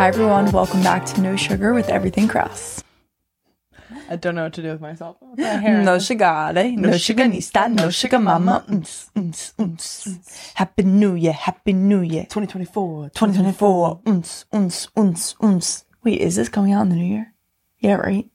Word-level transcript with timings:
Hi, 0.00 0.08
everyone. 0.08 0.50
Welcome 0.50 0.82
back 0.82 1.04
to 1.04 1.20
No 1.20 1.36
Sugar 1.36 1.74
with 1.74 1.90
Everything 1.90 2.26
Krause. 2.26 2.82
I 4.08 4.16
don't 4.16 4.34
know 4.34 4.44
what 4.44 4.54
to 4.54 4.62
do 4.62 4.70
with 4.70 4.80
myself. 4.80 5.18
No 5.36 5.98
sugar, 5.98 6.54
eh? 6.56 6.70
No 6.70 6.96
sugar, 6.96 7.24
nista, 7.24 7.70
no 7.70 7.90
sugar, 7.90 8.18
mama. 8.18 8.64
Uns, 8.66 9.10
uns. 9.58 10.52
Happy 10.54 10.84
New 10.84 11.16
Year, 11.16 11.34
Happy 11.34 11.74
New 11.74 12.00
Year. 12.00 12.22
2024. 12.22 13.10
2024. 13.10 14.00
Uns, 14.06 14.46
uns, 14.50 14.88
uns, 14.96 15.36
uns. 15.38 15.84
Wait, 16.02 16.18
is 16.18 16.36
this 16.36 16.48
coming 16.48 16.72
out 16.72 16.84
in 16.84 16.88
the 16.88 16.96
new 16.96 17.04
year? 17.04 17.34
Yeah, 17.80 17.96
right? 17.96 18.26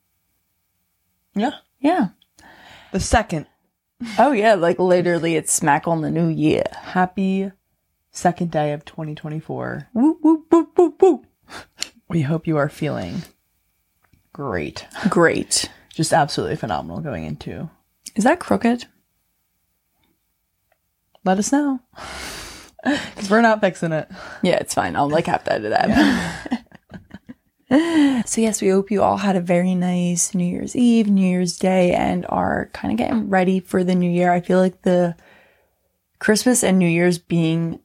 Yeah. 1.33 1.53
Yeah. 1.79 2.09
The 2.91 2.99
second. 2.99 3.47
Oh, 4.19 4.33
yeah. 4.33 4.53
Like 4.53 4.77
literally, 4.77 5.35
it's 5.35 5.51
smack 5.51 5.87
on 5.87 6.03
the 6.03 6.11
new 6.11 6.27
year. 6.27 6.65
Happy 6.79 7.51
second 8.11 8.51
day 8.51 8.71
of 8.71 8.85
2024. 8.85 9.89
Woo, 9.95 10.19
woo, 10.21 10.45
woo, 10.51 10.69
woo, 10.77 10.95
woo. 11.01 11.25
We 12.07 12.21
hope 12.21 12.47
you 12.47 12.57
are 12.57 12.69
feeling 12.69 13.23
great. 14.33 14.85
Great. 15.09 15.69
Just 15.93 16.13
absolutely 16.13 16.55
phenomenal 16.55 16.99
going 16.99 17.23
into. 17.23 17.69
Is 18.15 18.23
that 18.23 18.39
crooked? 18.39 18.85
Let 21.23 21.39
us 21.39 21.51
know. 21.51 21.79
Because 22.85 23.31
we're 23.31 23.41
not 23.41 23.61
fixing 23.61 23.91
it. 23.91 24.07
Yeah, 24.43 24.57
it's 24.57 24.75
fine. 24.75 24.95
I'll 24.95 25.09
like 25.09 25.25
have 25.25 25.43
to 25.45 25.53
edit 25.53 25.71
that. 25.71 26.65
so 28.27 28.41
yes, 28.41 28.61
we 28.61 28.69
hope 28.69 28.91
you 28.91 29.01
all 29.01 29.17
had 29.17 29.35
a 29.35 29.41
very 29.41 29.73
nice 29.73 30.35
New 30.35 30.45
Year's 30.45 30.75
Eve, 30.75 31.07
New 31.07 31.27
Year's 31.27 31.57
Day, 31.57 31.93
and 31.93 32.27
are 32.29 32.69
kind 32.73 32.91
of 32.91 32.99
getting 32.99 33.27
ready 33.27 33.59
for 33.59 33.83
the 33.83 33.95
new 33.95 34.07
year. 34.07 34.31
I 34.31 34.39
feel 34.39 34.59
like 34.59 34.83
the 34.83 35.15
Christmas 36.19 36.63
and 36.63 36.77
New 36.77 36.87
Year's 36.87 37.17
being 37.17 37.79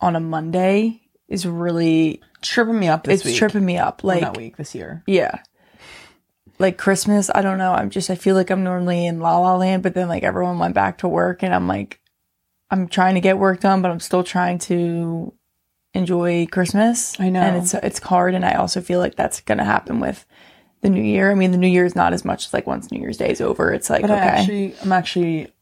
on 0.00 0.16
a 0.16 0.20
Monday 0.20 1.02
is 1.28 1.46
really 1.46 2.22
Tripping 2.46 2.78
me 2.78 2.88
up 2.88 3.04
this 3.04 3.20
it's 3.20 3.24
week. 3.26 3.36
tripping 3.36 3.64
me 3.64 3.76
up. 3.78 4.02
Well, 4.02 4.14
Like 4.16 4.22
not 4.22 4.36
week, 4.36 4.56
this 4.56 4.74
year. 4.74 5.02
yeah. 5.06 5.40
Like 6.58 6.78
Christmas, 6.78 7.30
I 7.34 7.42
don't 7.42 7.58
know. 7.58 7.72
I'm 7.72 7.90
just 7.90 8.08
I 8.08 8.14
feel 8.14 8.34
like 8.34 8.48
I'm 8.50 8.64
normally 8.64 9.06
in 9.06 9.20
La 9.20 9.38
La 9.38 9.56
Land, 9.56 9.82
but 9.82 9.92
then 9.94 10.08
like 10.08 10.22
everyone 10.22 10.58
went 10.58 10.74
back 10.74 10.98
to 10.98 11.08
work 11.08 11.42
and 11.42 11.54
I'm 11.54 11.68
like 11.68 12.00
I'm 12.70 12.88
trying 12.88 13.14
to 13.14 13.20
get 13.20 13.38
work 13.38 13.60
done, 13.60 13.82
but 13.82 13.90
I'm 13.90 14.00
still 14.00 14.24
trying 14.24 14.58
to 14.60 15.34
enjoy 15.92 16.46
Christmas. 16.50 17.18
I 17.20 17.28
know. 17.28 17.40
And 17.40 17.56
it's 17.58 17.74
it's 17.74 17.98
hard 17.98 18.34
and 18.34 18.44
I 18.44 18.54
also 18.54 18.80
feel 18.80 19.00
like 19.00 19.16
that's 19.16 19.40
gonna 19.42 19.64
happen 19.64 20.00
with 20.00 20.24
the 20.80 20.88
new 20.88 21.02
year. 21.02 21.30
I 21.30 21.34
mean 21.34 21.50
the 21.52 21.58
new 21.58 21.68
year 21.68 21.84
is 21.84 21.94
not 21.94 22.14
as 22.14 22.24
much 22.24 22.46
as 22.46 22.54
like 22.54 22.66
once 22.66 22.90
New 22.90 23.00
Year's 23.00 23.18
Day 23.18 23.30
is 23.30 23.42
over, 23.42 23.72
it's 23.72 23.90
like 23.90 24.02
But 24.02 24.10
okay. 24.12 24.20
I 24.20 24.24
actually, 24.24 24.74
I'm 24.82 24.92
actually 24.92 25.52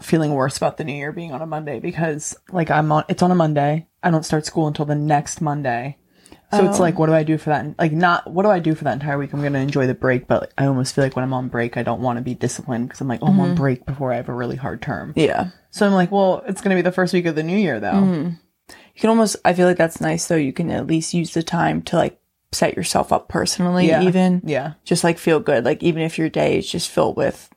feeling 0.00 0.34
worse 0.34 0.56
about 0.56 0.76
the 0.76 0.84
new 0.84 0.94
year 0.94 1.12
being 1.12 1.32
on 1.32 1.42
a 1.42 1.46
Monday 1.46 1.78
because, 1.78 2.34
like, 2.50 2.70
I'm 2.70 2.90
on. 2.90 3.04
It's 3.08 3.22
on 3.22 3.30
a 3.30 3.34
Monday. 3.34 3.86
I 4.02 4.10
don't 4.10 4.24
start 4.24 4.46
school 4.46 4.66
until 4.66 4.84
the 4.86 4.94
next 4.94 5.40
Monday. 5.40 5.96
So 6.52 6.68
it's 6.68 6.78
oh. 6.78 6.82
like, 6.82 6.98
what 6.98 7.06
do 7.06 7.14
I 7.14 7.22
do 7.22 7.38
for 7.38 7.50
that? 7.50 7.78
Like, 7.78 7.92
not 7.92 8.30
what 8.30 8.42
do 8.42 8.50
I 8.50 8.58
do 8.58 8.74
for 8.74 8.84
that 8.84 8.92
entire 8.92 9.16
week? 9.16 9.32
I'm 9.32 9.42
gonna 9.42 9.58
enjoy 9.58 9.86
the 9.86 9.94
break, 9.94 10.26
but 10.26 10.42
like, 10.42 10.52
I 10.58 10.66
almost 10.66 10.94
feel 10.94 11.02
like 11.02 11.16
when 11.16 11.24
I'm 11.24 11.32
on 11.32 11.48
break, 11.48 11.78
I 11.78 11.82
don't 11.82 12.02
want 12.02 12.18
to 12.18 12.22
be 12.22 12.34
disciplined 12.34 12.88
because 12.88 13.00
I'm 13.00 13.08
like, 13.08 13.20
oh, 13.22 13.28
I'm 13.28 13.40
on 13.40 13.48
mm-hmm. 13.48 13.56
break 13.56 13.86
before 13.86 14.12
I 14.12 14.16
have 14.16 14.28
a 14.28 14.34
really 14.34 14.56
hard 14.56 14.82
term. 14.82 15.14
yeah. 15.16 15.50
So 15.70 15.86
I'm 15.86 15.94
like, 15.94 16.10
well, 16.12 16.42
it's 16.46 16.60
gonna 16.60 16.74
be 16.74 16.82
the 16.82 16.92
first 16.92 17.14
week 17.14 17.24
of 17.24 17.34
the 17.34 17.42
new 17.42 17.56
year 17.56 17.80
though. 17.80 17.92
Mm-hmm. 17.92 18.30
You 18.68 19.00
can 19.00 19.10
almost 19.10 19.36
I 19.44 19.54
feel 19.54 19.66
like 19.66 19.78
that's 19.78 20.00
nice 20.00 20.26
though. 20.28 20.36
You 20.36 20.52
can 20.52 20.70
at 20.70 20.86
least 20.86 21.14
use 21.14 21.32
the 21.32 21.42
time 21.42 21.80
to 21.82 21.96
like 21.96 22.20
set 22.52 22.76
yourself 22.76 23.12
up 23.12 23.28
personally 23.28 23.88
Yeah. 23.88 24.02
even. 24.02 24.42
Yeah, 24.44 24.74
just 24.84 25.04
like 25.04 25.18
feel 25.18 25.40
good. 25.40 25.64
Like 25.64 25.82
even 25.82 26.02
if 26.02 26.18
your 26.18 26.28
day 26.28 26.58
is 26.58 26.70
just 26.70 26.90
filled 26.90 27.16
with, 27.16 27.48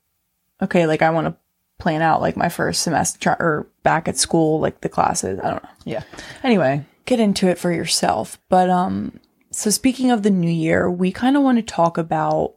okay, 0.62 0.88
like 0.88 1.02
I 1.02 1.10
want 1.10 1.28
to 1.28 1.36
plan 1.78 2.02
out 2.02 2.22
like 2.22 2.38
my 2.38 2.50
first 2.50 2.82
semester 2.82 3.32
or 3.32 3.68
back 3.84 4.08
at 4.08 4.18
school, 4.18 4.60
like 4.60 4.82
the 4.82 4.90
classes. 4.90 5.40
I 5.44 5.50
don't 5.52 5.64
know. 5.64 5.70
yeah. 5.84 6.04
Anyway, 6.44 6.86
Get 7.06 7.20
into 7.20 7.48
it 7.48 7.58
for 7.58 7.72
yourself. 7.72 8.40
But 8.50 8.70
um, 8.70 9.20
so 9.52 9.70
speaking 9.70 10.12
of 10.12 10.24
the 10.24 10.30
new 10.30 10.52
year, 10.52 10.90
we 10.90 11.12
kind 11.12 11.38
of 11.38 11.44
want 11.44 11.58
to 11.58 11.62
talk 11.62 11.98
about 11.98 12.56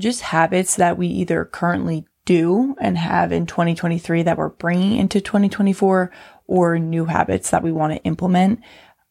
just 0.00 0.20
habits 0.20 0.76
that 0.76 0.98
we 0.98 1.06
either 1.06 1.44
currently 1.44 2.06
do 2.24 2.76
and 2.80 2.98
have 2.98 3.32
in 3.32 3.46
2023 3.46 4.22
that 4.22 4.36
we're 4.36 4.50
bringing 4.50 4.98
into 4.98 5.20
2024 5.20 6.12
or 6.46 6.78
new 6.78 7.06
habits 7.06 7.50
that 7.50 7.62
we 7.62 7.72
want 7.72 7.92
to 7.92 8.02
implement. 8.04 8.60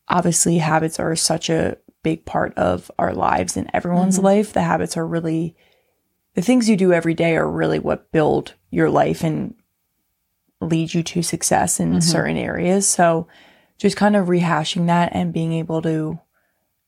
Obviously, 0.07 0.59
habits 0.59 0.99
are 0.99 1.15
such 1.15 1.49
a 1.49 1.77
big 2.03 2.25
part 2.25 2.53
of 2.57 2.91
our 2.99 3.13
lives 3.13 3.57
and 3.57 3.69
everyone's 3.73 4.19
life. 4.19 4.53
The 4.53 4.61
habits 4.61 4.95
are 4.95 5.05
really 5.05 5.55
the 6.35 6.41
things 6.43 6.69
you 6.69 6.77
do 6.77 6.93
every 6.93 7.15
day 7.15 7.35
are 7.35 7.49
really 7.49 7.79
what 7.79 8.11
build 8.11 8.53
your 8.69 8.89
life 8.89 9.23
and 9.23 9.55
lead 10.61 10.93
you 10.93 11.01
to 11.01 11.23
success 11.23 11.79
in 11.79 12.01
certain 12.01 12.37
areas. 12.37 12.87
So 12.87 13.27
just 13.77 13.97
kind 13.97 14.15
of 14.15 14.27
rehashing 14.27 14.87
that 14.87 15.11
and 15.13 15.33
being 15.33 15.53
able 15.53 15.81
to 15.81 16.19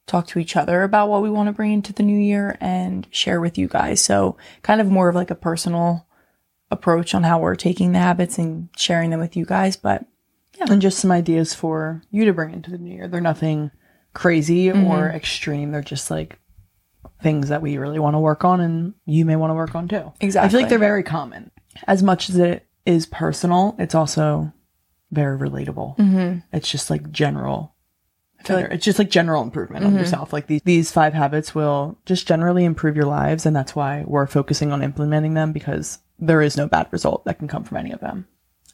talk 0.08 0.28
to 0.28 0.40
each 0.40 0.56
other 0.56 0.84
about 0.84 1.08
what 1.08 1.22
we 1.22 1.30
want 1.30 1.48
to 1.48 1.54
bring 1.54 1.72
into 1.72 1.94
the 1.94 2.04
new 2.04 2.20
year 2.20 2.58
and 2.60 3.08
share 3.12 3.40
with 3.40 3.58
you 3.58 3.68
guys. 3.68 4.02
So 4.02 4.38
kind 4.64 4.82
of 4.82 4.88
more 4.88 5.08
of 5.08 5.16
like 5.16 5.32
a 5.32 5.36
personal 5.36 6.08
approach 6.72 7.14
on 7.14 7.24
how 7.24 7.40
we're 7.40 7.56
taking 7.56 7.92
the 7.92 8.00
habits 8.00 8.38
and 8.38 8.70
sharing 8.76 9.12
them 9.12 9.20
with 9.20 9.36
you 9.36 9.46
guys. 9.46 9.78
But 9.78 10.06
yeah. 10.58 10.66
and 10.70 10.82
just 10.82 11.00
some 11.00 11.12
ideas 11.12 11.54
for 11.54 12.02
you 12.12 12.26
to 12.26 12.34
bring 12.34 12.54
into 12.54 12.72
the 12.72 12.78
new 12.78 12.94
year. 12.94 13.08
They're 13.08 13.22
nothing 13.22 13.72
crazy 14.14 14.70
or 14.70 14.74
mm-hmm. 14.74 15.16
extreme. 15.16 15.72
They're 15.72 15.82
just 15.82 16.10
like 16.10 16.40
things 17.22 17.50
that 17.50 17.62
we 17.62 17.78
really 17.78 18.00
want 18.00 18.16
to 18.16 18.20
work 18.20 18.44
on 18.44 18.60
and 18.62 18.94
you 19.06 19.26
may 19.26 19.36
want 19.36 19.52
to 19.52 19.56
work 19.56 19.76
on 19.76 19.88
too. 19.88 20.12
Exactly. 20.20 20.48
I 20.48 20.50
feel 20.50 20.60
like 20.62 20.70
they're 20.70 20.80
very 20.80 21.04
common. 21.04 21.52
As 21.88 22.02
much 22.02 22.30
as 22.30 22.38
it 22.38 22.68
is 22.86 23.06
personal, 23.06 23.76
it's 23.78 23.96
also 23.96 24.52
very 25.12 25.38
relatable. 25.38 25.98
Mm-hmm. 25.98 26.40
It's 26.54 26.70
just 26.70 26.90
like 26.90 27.12
general. 27.12 27.76
Like 28.48 28.72
it's 28.72 28.86
just 28.86 29.00
like 29.00 29.10
general 29.10 29.44
improvement 29.44 29.84
on 29.84 29.96
yourself. 29.96 30.32
Like 30.32 30.48
these 30.48 30.62
these 30.64 30.92
five 30.92 31.14
habits 31.14 31.54
will 31.54 31.98
just 32.06 32.26
generally 32.26 32.64
improve 32.64 32.96
your 32.96 33.06
lives, 33.06 33.46
and 33.46 33.54
that's 33.54 33.76
why 33.76 34.06
we're 34.08 34.28
focusing 34.28 34.72
on 34.72 34.82
implementing 34.82 35.34
them 35.34 35.52
because 35.52 36.00
there 36.20 36.42
is 36.42 36.56
no 36.56 36.68
bad 36.68 36.88
result 36.92 37.26
that 37.26 37.38
can 37.38 37.48
come 37.48 37.64
from 37.64 37.78
any 37.78 37.92
of 37.92 38.00
them. 38.00 38.28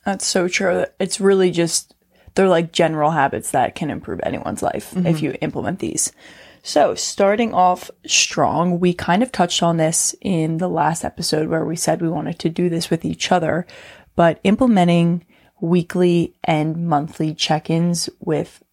That's 0.06 0.25
so 0.25 0.47
true. 0.47 0.85
It's 1.00 1.19
really 1.19 1.51
just, 1.51 1.95
they're 2.35 2.47
like 2.47 2.72
general 2.72 3.12
habits 3.12 3.51
that 3.51 3.75
can 3.75 3.90
improve 3.90 4.19
anyone's 4.24 4.62
life 4.62 4.95
if 4.97 5.22
you 5.22 5.35
implement 5.41 5.79
these. 5.79 6.12
So, 6.62 6.95
starting 6.95 7.53
off 7.53 7.91
strong, 8.07 8.79
we 8.79 8.94
kind 8.94 9.22
of 9.22 9.31
touched 9.31 9.62
on 9.62 9.78
this 9.78 10.16
in 10.22 10.57
the 10.57 10.68
last 10.68 11.06
episode 11.06 11.47
where 11.47 11.66
we 11.66 11.75
said 11.75 12.01
we 12.01 12.09
wanted 12.09 12.40
to 12.40 12.50
do 12.50 12.69
this 12.69 12.90
with 12.90 13.06
each 13.06 13.31
other, 13.31 13.68
but 14.16 14.40
implementing 14.44 15.25
weekly 15.62 16.34
and 16.44 16.88
monthly 16.88 17.34
check 17.34 17.70
ins 17.70 18.10
with 18.20 18.64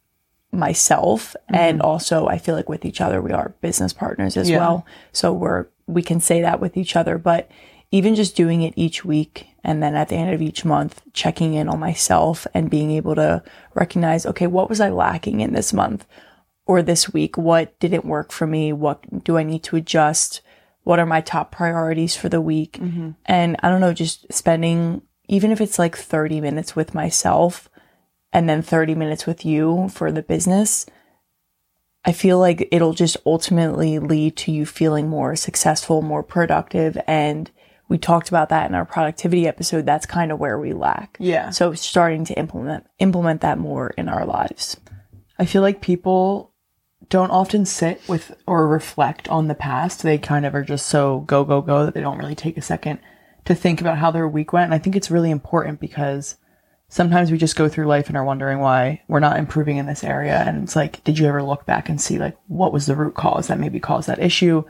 myself 0.51 1.35
mm-hmm. 1.45 1.55
and 1.55 1.81
also 1.81 2.27
I 2.27 2.39
feel 2.39 2.55
like 2.55 2.69
with 2.69 2.85
each 2.85 3.01
other 3.01 3.23
we 3.23 3.33
are 3.33 3.55
business 3.61 3.93
partners 3.93 4.37
as 4.37 4.51
Yeah. 4.51 4.59
well. 4.59 4.87
So 5.13 5.33
we're 5.33 5.67
we 5.87 6.03
can 6.03 6.21
say 6.21 6.43
that 6.43 6.61
with 6.61 6.77
each 6.77 6.95
other, 6.95 7.19
but 7.19 7.51
even 7.91 8.15
just 8.15 8.37
doing 8.37 8.63
it 8.63 8.75
each 8.77 9.05
week 9.05 9.47
and 9.65 9.83
then 9.83 9.95
at 9.95 10.09
the 10.09 10.17
end 10.17 10.33
of 10.33 10.43
each 10.43 10.65
month 10.65 11.03
checking 11.13 11.55
in 11.55 11.69
on 11.69 11.79
myself 11.81 12.47
and 12.55 12.71
being 12.71 12.91
able 12.91 13.15
to 13.15 13.43
recognize 13.75 14.27
okay, 14.27 14.47
what 14.47 14.69
was 14.69 14.81
I 14.81 14.91
lacking 14.91 15.41
in 15.41 15.53
this 15.53 15.73
month 15.73 16.07
or 16.67 16.83
this 16.83 17.13
week? 17.13 17.37
What 17.39 17.79
didn't 17.81 18.05
work 18.05 18.31
for 18.31 18.47
me? 18.47 18.73
What 18.73 19.25
do 19.25 19.39
I 19.39 19.43
need 19.43 19.63
to 19.65 19.77
adjust? 19.77 20.43
What 20.85 20.99
are 20.99 21.07
my 21.07 21.21
top 21.21 21.53
priorities 21.53 22.17
for 22.17 22.29
the 22.29 22.41
week? 22.41 22.79
Mm-hmm. 22.81 23.11
And 23.25 23.57
I 23.63 23.69
don't 23.69 23.81
know, 23.81 23.95
just 23.95 24.31
spending 24.33 25.03
even 25.33 25.51
if 25.51 25.63
it's 25.63 25.79
like 25.79 25.97
30 25.97 26.43
minutes 26.43 26.77
with 26.77 26.95
myself 26.95 27.71
and 28.35 28.51
then 28.51 28.61
30 28.61 28.95
minutes 28.95 29.25
with 29.25 29.47
you 29.47 29.89
for 29.89 30.13
the 30.13 30.23
business, 30.23 30.85
I 32.05 32.13
feel 32.13 32.39
like 32.39 32.69
it'll 32.71 32.93
just 32.93 33.17
ultimately 33.25 33.99
lead 33.99 34.37
to 34.37 34.53
you 34.53 34.67
feeling 34.67 35.09
more 35.09 35.35
successful, 35.35 36.03
more 36.03 36.23
productive. 36.23 36.99
And 37.07 37.51
we 37.89 37.97
talked 37.97 38.29
about 38.29 38.51
that 38.51 38.69
in 38.69 38.75
our 38.75 38.85
productivity 38.85 39.49
episode. 39.49 39.87
That's 39.87 40.05
kind 40.05 40.33
of 40.33 40.39
where 40.39 40.59
we 40.59 40.75
lack. 40.75 41.17
Yeah. 41.19 41.49
So 41.49 41.73
starting 41.73 42.27
to 42.27 42.35
implement, 42.35 42.87
implement 42.99 43.41
that 43.41 43.59
more 43.59 43.95
in 43.97 44.11
our 44.11 44.27
lives. 44.27 44.77
I 45.39 45.47
feel 45.47 45.63
like 45.63 45.81
people 45.81 46.53
don't 47.09 47.31
often 47.31 47.65
sit 47.65 48.07
with 48.07 48.37
or 48.47 48.69
reflect 48.69 49.29
on 49.31 49.49
the 49.49 49.55
past. 49.55 50.03
They 50.03 50.19
kind 50.19 50.45
of 50.45 50.55
are 50.55 50.63
just 50.63 50.89
so 50.89 51.21
go, 51.21 51.43
go, 51.43 51.63
go 51.63 51.87
that 51.87 51.95
they 51.95 52.03
don't 52.03 52.19
really 52.19 52.35
take 52.35 52.59
a 52.59 52.63
second 52.63 53.01
to 53.45 53.55
think 53.55 53.81
about 53.81 53.99
how 53.99 54.11
their 54.11 54.29
week 54.29 54.53
went. 54.53 54.67
And 54.67 54.75
I 54.75 54.79
think 54.79 54.97
it's 54.97 55.11
really 55.11 55.31
important 55.31 55.81
because 55.81 56.37
sometimes 56.89 57.31
we 57.31 57.39
just 57.39 57.57
go 57.57 57.69
through 57.69 57.87
life 57.87 58.09
and 58.09 58.17
are 58.17 58.25
wondering 58.25 58.61
why 58.61 59.03
we're 59.09 59.19
not 59.21 59.39
improving 59.39 59.79
in 59.79 59.87
this 59.87 60.05
area. 60.05 60.45
And 60.47 60.63
it's 60.63 60.77
like, 60.77 61.03
did 61.05 61.19
you 61.19 61.27
ever 61.27 61.43
look 61.43 61.65
back 61.65 61.89
and 61.89 62.01
see 62.01 62.19
like 62.19 62.37
what 62.49 62.73
was 62.73 62.87
the 62.87 62.95
root 62.95 63.15
cause 63.15 63.49
that 63.49 63.59
maybe 63.59 63.81
caused 63.81 64.09
that 64.09 64.23
issue? 64.23 64.63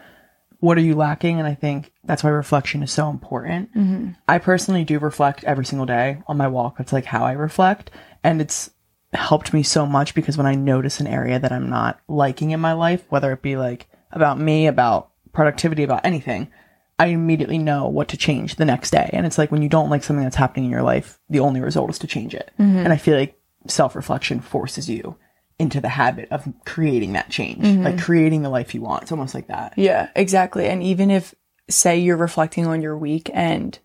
What 0.61 0.79
are 0.79 0.83
you 0.83 0.95
lacking? 0.95 1.39
And 1.39 1.49
I 1.49 1.55
think 1.55 1.93
that's 2.05 2.23
why 2.23 2.31
reflection 2.31 2.83
is 2.85 2.93
so 2.93 3.11
important. 3.11 3.75
Mm-hmm. 3.75 4.13
I 4.29 4.39
personally 4.39 4.85
do 4.85 5.01
reflect 5.01 5.43
every 5.43 5.65
single 5.65 5.87
day 5.87 6.23
on 6.29 6.37
my 6.37 6.47
walk. 6.47 6.79
That's 6.79 6.93
like 6.93 7.07
how 7.07 7.25
I 7.25 7.33
reflect. 7.33 7.91
And 8.23 8.41
it's 8.41 8.71
helped 9.13 9.53
me 9.53 9.65
so 9.65 9.85
much 9.85 10.15
because 10.15 10.39
when 10.39 10.47
I 10.47 10.55
notice 10.55 11.01
an 11.01 11.09
area 11.09 11.41
that 11.41 11.53
I'm 11.53 11.69
not 11.69 12.01
liking 12.07 12.53
in 12.53 12.61
my 12.61 12.73
life, 12.73 13.05
whether 13.09 13.33
it 13.33 13.43
be 13.43 13.57
like 13.57 13.89
about 14.13 14.39
me, 14.39 14.69
about 14.69 15.11
productivity, 15.33 15.83
about 15.83 16.07
anything, 16.07 16.53
I 16.99 17.07
immediately 17.07 17.59
know 17.59 17.89
what 17.89 18.09
to 18.09 18.17
change 18.17 18.57
the 18.57 18.65
next 18.65 18.91
day. 18.91 19.11
And 19.13 19.27
it's 19.27 19.39
like 19.39 19.51
when 19.51 19.63
you 19.63 19.69
don't 19.69 19.91
like 19.91 20.05
something 20.05 20.23
that's 20.23 20.37
happening 20.37 20.67
in 20.67 20.71
your 20.71 20.83
life, 20.83 21.19
the 21.29 21.41
only 21.41 21.61
result 21.61 21.91
is 21.91 21.99
to 22.01 22.07
change 22.07 22.35
it. 22.35 22.51
And 22.59 22.93
I 22.93 22.97
feel 22.97 23.17
like 23.19 23.39
self 23.67 23.97
reflection 23.97 24.41
forces 24.41 24.89
you 24.89 25.17
into 25.59 25.81
the 25.81 25.89
habit 25.89 26.29
of 26.31 26.47
creating 26.65 27.13
that 27.13 27.31
change, 27.31 27.65
Mm-hmm. 27.65 27.85
like 27.85 28.01
creating 28.01 28.43
the 28.43 28.51
life 28.51 28.75
you 28.75 28.83
want. 28.83 29.03
It's 29.03 29.13
almost 29.13 29.35
like 29.35 29.49
that. 29.49 29.75
Yeah, 29.77 30.09
exactly. 30.17 30.67
And 30.67 30.83
even 30.83 31.11
if, 31.11 31.35
say, 31.69 31.99
you're 31.99 32.17
reflecting 32.17 32.67
on 32.67 32.83
your 32.83 32.97
week 32.97 33.31
and 33.33 33.79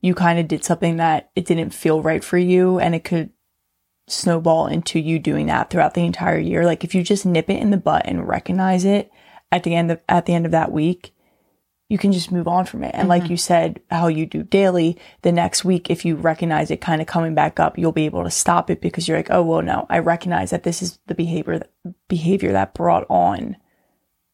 you 0.00 0.14
kind 0.14 0.38
of 0.38 0.46
did 0.48 0.62
something 0.64 0.96
that 0.98 1.30
it 1.34 1.46
didn't 1.46 1.70
feel 1.70 2.02
right 2.02 2.22
for 2.22 2.38
you 2.38 2.78
and 2.78 2.94
it 2.94 3.02
could 3.04 3.30
snowball 4.08 4.66
into 4.66 5.00
you 5.00 5.18
doing 5.18 5.46
that 5.46 5.68
throughout 5.70 5.94
the 5.94 6.04
entire 6.04 6.38
year. 6.38 6.64
Like 6.64 6.84
if 6.84 6.94
you 6.94 7.02
just 7.02 7.26
nip 7.26 7.50
it 7.50 7.60
in 7.60 7.70
the 7.70 7.76
butt 7.76 8.06
and 8.06 8.28
recognize 8.28 8.84
it 8.84 9.10
at 9.50 9.64
the 9.64 9.74
end 9.74 9.90
of, 9.90 10.00
at 10.08 10.26
the 10.26 10.34
end 10.34 10.46
of 10.46 10.52
that 10.52 10.70
week, 10.70 11.12
you 11.88 11.98
can 11.98 12.12
just 12.12 12.32
move 12.32 12.48
on 12.48 12.64
from 12.64 12.82
it. 12.82 12.92
And 12.94 13.08
like 13.08 13.24
mm-hmm. 13.24 13.32
you 13.32 13.36
said, 13.36 13.80
how 13.90 14.08
you 14.08 14.26
do 14.26 14.42
daily, 14.42 14.98
the 15.22 15.30
next 15.30 15.64
week, 15.64 15.88
if 15.88 16.04
you 16.04 16.16
recognize 16.16 16.70
it 16.70 16.80
kind 16.80 17.00
of 17.00 17.06
coming 17.06 17.34
back 17.34 17.60
up, 17.60 17.78
you'll 17.78 17.92
be 17.92 18.06
able 18.06 18.24
to 18.24 18.30
stop 18.30 18.70
it 18.70 18.80
because 18.80 19.06
you're 19.06 19.16
like, 19.16 19.30
oh, 19.30 19.42
well, 19.42 19.62
no, 19.62 19.86
I 19.88 20.00
recognize 20.00 20.50
that 20.50 20.64
this 20.64 20.82
is 20.82 20.98
the 21.06 21.14
behavior, 21.14 21.62
behavior 22.08 22.52
that 22.52 22.74
brought 22.74 23.06
on 23.08 23.56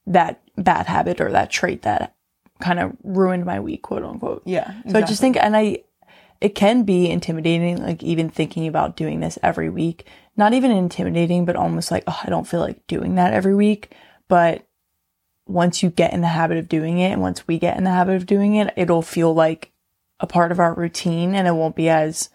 that 0.06 0.40
bad 0.56 0.86
habit 0.86 1.20
or 1.20 1.30
that 1.30 1.50
trait 1.50 1.82
that 1.82 2.14
kind 2.60 2.80
of 2.80 2.96
ruined 3.04 3.44
my 3.44 3.60
week, 3.60 3.82
quote 3.82 4.02
unquote. 4.02 4.42
Yeah. 4.46 4.72
So 4.88 4.98
I 4.98 5.02
just 5.02 5.20
think, 5.20 5.36
and 5.36 5.54
I, 5.54 5.84
it 6.40 6.54
can 6.54 6.84
be 6.84 7.10
intimidating, 7.10 7.82
like 7.82 8.02
even 8.02 8.30
thinking 8.30 8.66
about 8.66 8.96
doing 8.96 9.20
this 9.20 9.38
every 9.42 9.68
week. 9.68 10.06
Not 10.36 10.54
even 10.54 10.70
intimidating, 10.70 11.44
but 11.44 11.56
almost 11.56 11.90
like, 11.90 12.04
oh, 12.06 12.18
I 12.24 12.30
don't 12.30 12.48
feel 12.48 12.60
like 12.60 12.86
doing 12.86 13.16
that 13.16 13.34
every 13.34 13.54
week. 13.54 13.94
But 14.28 14.66
once 15.46 15.82
you 15.82 15.90
get 15.90 16.12
in 16.12 16.20
the 16.20 16.28
habit 16.28 16.58
of 16.58 16.68
doing 16.68 16.98
it, 16.98 17.10
and 17.12 17.20
once 17.20 17.46
we 17.46 17.58
get 17.58 17.76
in 17.76 17.84
the 17.84 17.90
habit 17.90 18.16
of 18.16 18.26
doing 18.26 18.54
it, 18.54 18.72
it'll 18.76 19.02
feel 19.02 19.34
like 19.34 19.72
a 20.20 20.26
part 20.26 20.52
of 20.52 20.60
our 20.60 20.72
routine 20.74 21.34
and 21.34 21.48
it 21.48 21.52
won't 21.54 21.74
be 21.74 21.88
as 21.88 22.28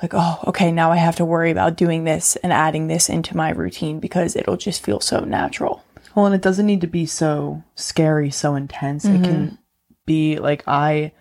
like, 0.00 0.12
oh, 0.14 0.38
okay, 0.46 0.70
now 0.72 0.90
I 0.92 0.96
have 0.96 1.16
to 1.16 1.24
worry 1.24 1.50
about 1.50 1.76
doing 1.76 2.04
this 2.04 2.36
and 2.36 2.52
adding 2.52 2.86
this 2.86 3.08
into 3.08 3.36
my 3.36 3.50
routine 3.50 3.98
because 4.00 4.36
it'll 4.36 4.56
just 4.56 4.84
feel 4.84 5.00
so 5.00 5.20
natural. 5.20 5.84
Well, 6.14 6.26
and 6.26 6.34
it 6.34 6.42
doesn't 6.42 6.66
need 6.66 6.80
to 6.82 6.86
be 6.86 7.06
so 7.06 7.62
scary, 7.74 8.30
so 8.30 8.54
intense. 8.54 9.04
It 9.04 9.08
Mm-hmm. 9.12 9.24
can 9.24 9.58
be 10.06 10.38
like 10.38 10.62
I 10.66 11.12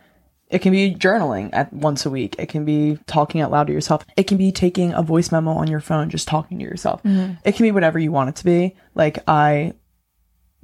it 0.50 0.60
can 0.60 0.72
be 0.74 0.94
journaling 0.94 1.50
at 1.54 1.72
once 1.72 2.06
a 2.06 2.10
week. 2.10 2.36
It 2.38 2.50
can 2.50 2.66
be 2.66 3.00
talking 3.08 3.40
out 3.40 3.52
loud 3.52 3.68
to 3.68 3.74
yourself. 3.74 4.04
It 4.18 4.24
can 4.28 4.38
be 4.38 4.52
taking 4.52 4.94
a 4.94 5.02
voice 5.02 5.32
memo 5.32 5.52
on 5.52 5.68
your 5.70 5.80
phone, 5.80 6.10
just 6.10 6.28
talking 6.28 6.60
to 6.60 6.66
yourself. 6.66 7.02
Mm-hmm. 7.04 7.36
It 7.46 7.56
can 7.56 7.64
be 7.64 7.72
whatever 7.72 7.98
you 8.00 8.12
want 8.12 8.30
it 8.30 8.36
to 8.38 8.44
be. 8.46 8.76
Like 8.94 9.20
I 9.28 9.74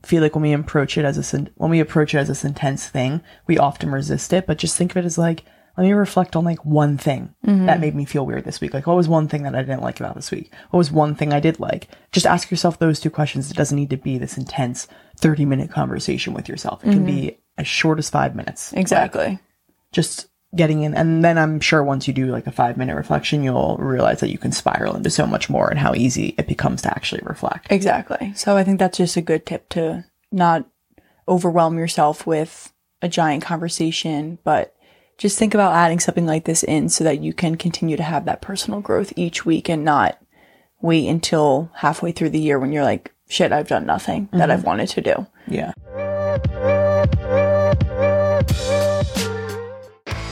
feel 0.07 0.23
like 0.23 0.35
when 0.35 0.41
we 0.41 0.53
approach 0.53 0.97
it 0.97 1.05
as 1.05 1.33
a 1.33 1.37
when 1.55 1.69
we 1.69 1.79
approach 1.79 2.15
it 2.15 2.17
as 2.17 2.29
this 2.29 2.45
intense 2.45 2.87
thing, 2.87 3.21
we 3.45 3.57
often 3.57 3.91
resist 3.91 4.31
it. 4.33 4.47
But 4.47 4.57
just 4.57 4.77
think 4.77 4.91
of 4.91 4.97
it 4.97 5.05
as 5.05 5.17
like, 5.17 5.43
let 5.75 5.83
me 5.83 5.91
reflect 5.91 6.35
on 6.35 6.45
like 6.45 6.63
one 6.65 6.97
thing 6.97 7.35
mm-hmm. 7.45 7.65
that 7.65 7.81
made 7.81 7.93
me 7.93 8.05
feel 8.05 8.25
weird 8.25 8.45
this 8.45 8.61
week. 8.61 8.73
Like, 8.73 8.87
what 8.87 8.95
was 8.95 9.09
one 9.09 9.27
thing 9.27 9.43
that 9.43 9.53
I 9.53 9.61
didn't 9.61 9.81
like 9.81 9.99
about 9.99 10.15
this 10.15 10.31
week? 10.31 10.51
What 10.69 10.77
was 10.77 10.91
one 10.91 11.13
thing 11.13 11.33
I 11.33 11.41
did 11.41 11.59
like? 11.59 11.89
Just 12.11 12.25
ask 12.25 12.49
yourself 12.49 12.79
those 12.79 12.99
two 12.99 13.09
questions. 13.09 13.51
It 13.51 13.57
doesn't 13.57 13.75
need 13.75 13.89
to 13.89 13.97
be 13.97 14.17
this 14.17 14.37
intense 14.37 14.87
thirty 15.17 15.45
minute 15.45 15.71
conversation 15.71 16.33
with 16.33 16.47
yourself. 16.47 16.83
It 16.83 16.91
can 16.91 17.05
mm-hmm. 17.05 17.05
be 17.05 17.37
as 17.57 17.67
short 17.67 17.99
as 17.99 18.09
five 18.09 18.35
minutes. 18.35 18.71
Exactly. 18.73 19.39
Just 19.91 20.29
getting 20.55 20.83
in, 20.83 20.95
and 20.95 21.23
then 21.23 21.37
I'm 21.37 21.59
sure 21.59 21.83
once 21.83 22.07
you 22.07 22.13
do 22.13 22.27
like 22.27 22.47
a 22.47 22.51
five 22.51 22.77
minute 22.77 22.95
reflection, 22.95 23.43
you'll 23.43 23.77
realize 23.77 24.19
that 24.21 24.31
you 24.31 24.37
can 24.37 24.51
spiral 24.51 24.95
into 24.95 25.09
so 25.09 25.27
much 25.27 25.49
more 25.49 25.69
and 25.69 25.79
how 25.79 25.93
easy 25.93 26.35
it 26.37 26.47
becomes 26.47 26.81
to 26.83 26.89
actually 26.89 27.21
reflect. 27.23 27.67
Exactly. 27.69 28.33
So 28.35 28.57
I 28.57 28.63
think 28.63 28.79
that's 28.79 28.97
just 28.97 29.17
a 29.17 29.21
good 29.21 29.45
tip 29.45 29.69
to 29.69 30.05
not 30.31 30.65
overwhelm 31.27 31.77
yourself 31.77 32.25
with 32.25 32.71
a 33.01 33.09
giant 33.09 33.43
conversation, 33.43 34.39
but 34.43 34.73
just 35.17 35.37
think 35.37 35.53
about 35.53 35.73
adding 35.73 35.99
something 35.99 36.25
like 36.25 36.45
this 36.45 36.63
in 36.63 36.89
so 36.89 37.03
that 37.03 37.21
you 37.21 37.33
can 37.33 37.55
continue 37.55 37.97
to 37.97 38.03
have 38.03 38.25
that 38.25 38.41
personal 38.41 38.81
growth 38.81 39.11
each 39.15 39.45
week 39.45 39.67
and 39.69 39.83
not 39.83 40.17
wait 40.81 41.07
until 41.07 41.71
halfway 41.75 42.11
through 42.11 42.29
the 42.29 42.39
year 42.39 42.59
when 42.59 42.71
you're 42.71 42.83
like, 42.83 43.13
shit, 43.27 43.51
I've 43.51 43.67
done 43.67 43.85
nothing 43.85 44.29
that 44.31 44.51
I've 44.51 44.59
mm-hmm. 44.59 44.67
wanted 44.67 44.89
to 44.89 45.01
do. 45.01 45.27
Yeah. 45.47 45.73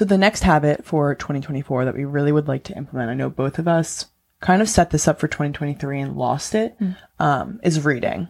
So 0.00 0.06
the 0.06 0.16
next 0.16 0.44
habit 0.44 0.86
for 0.86 1.14
2024 1.14 1.84
that 1.84 1.94
we 1.94 2.06
really 2.06 2.32
would 2.32 2.48
like 2.48 2.64
to 2.64 2.74
implement, 2.74 3.10
I 3.10 3.14
know 3.14 3.28
both 3.28 3.58
of 3.58 3.68
us 3.68 4.06
kind 4.40 4.62
of 4.62 4.68
set 4.70 4.88
this 4.88 5.06
up 5.06 5.20
for 5.20 5.28
2023 5.28 6.00
and 6.00 6.16
lost 6.16 6.54
it, 6.54 6.74
mm. 6.80 6.96
um, 7.18 7.60
is 7.62 7.84
reading. 7.84 8.26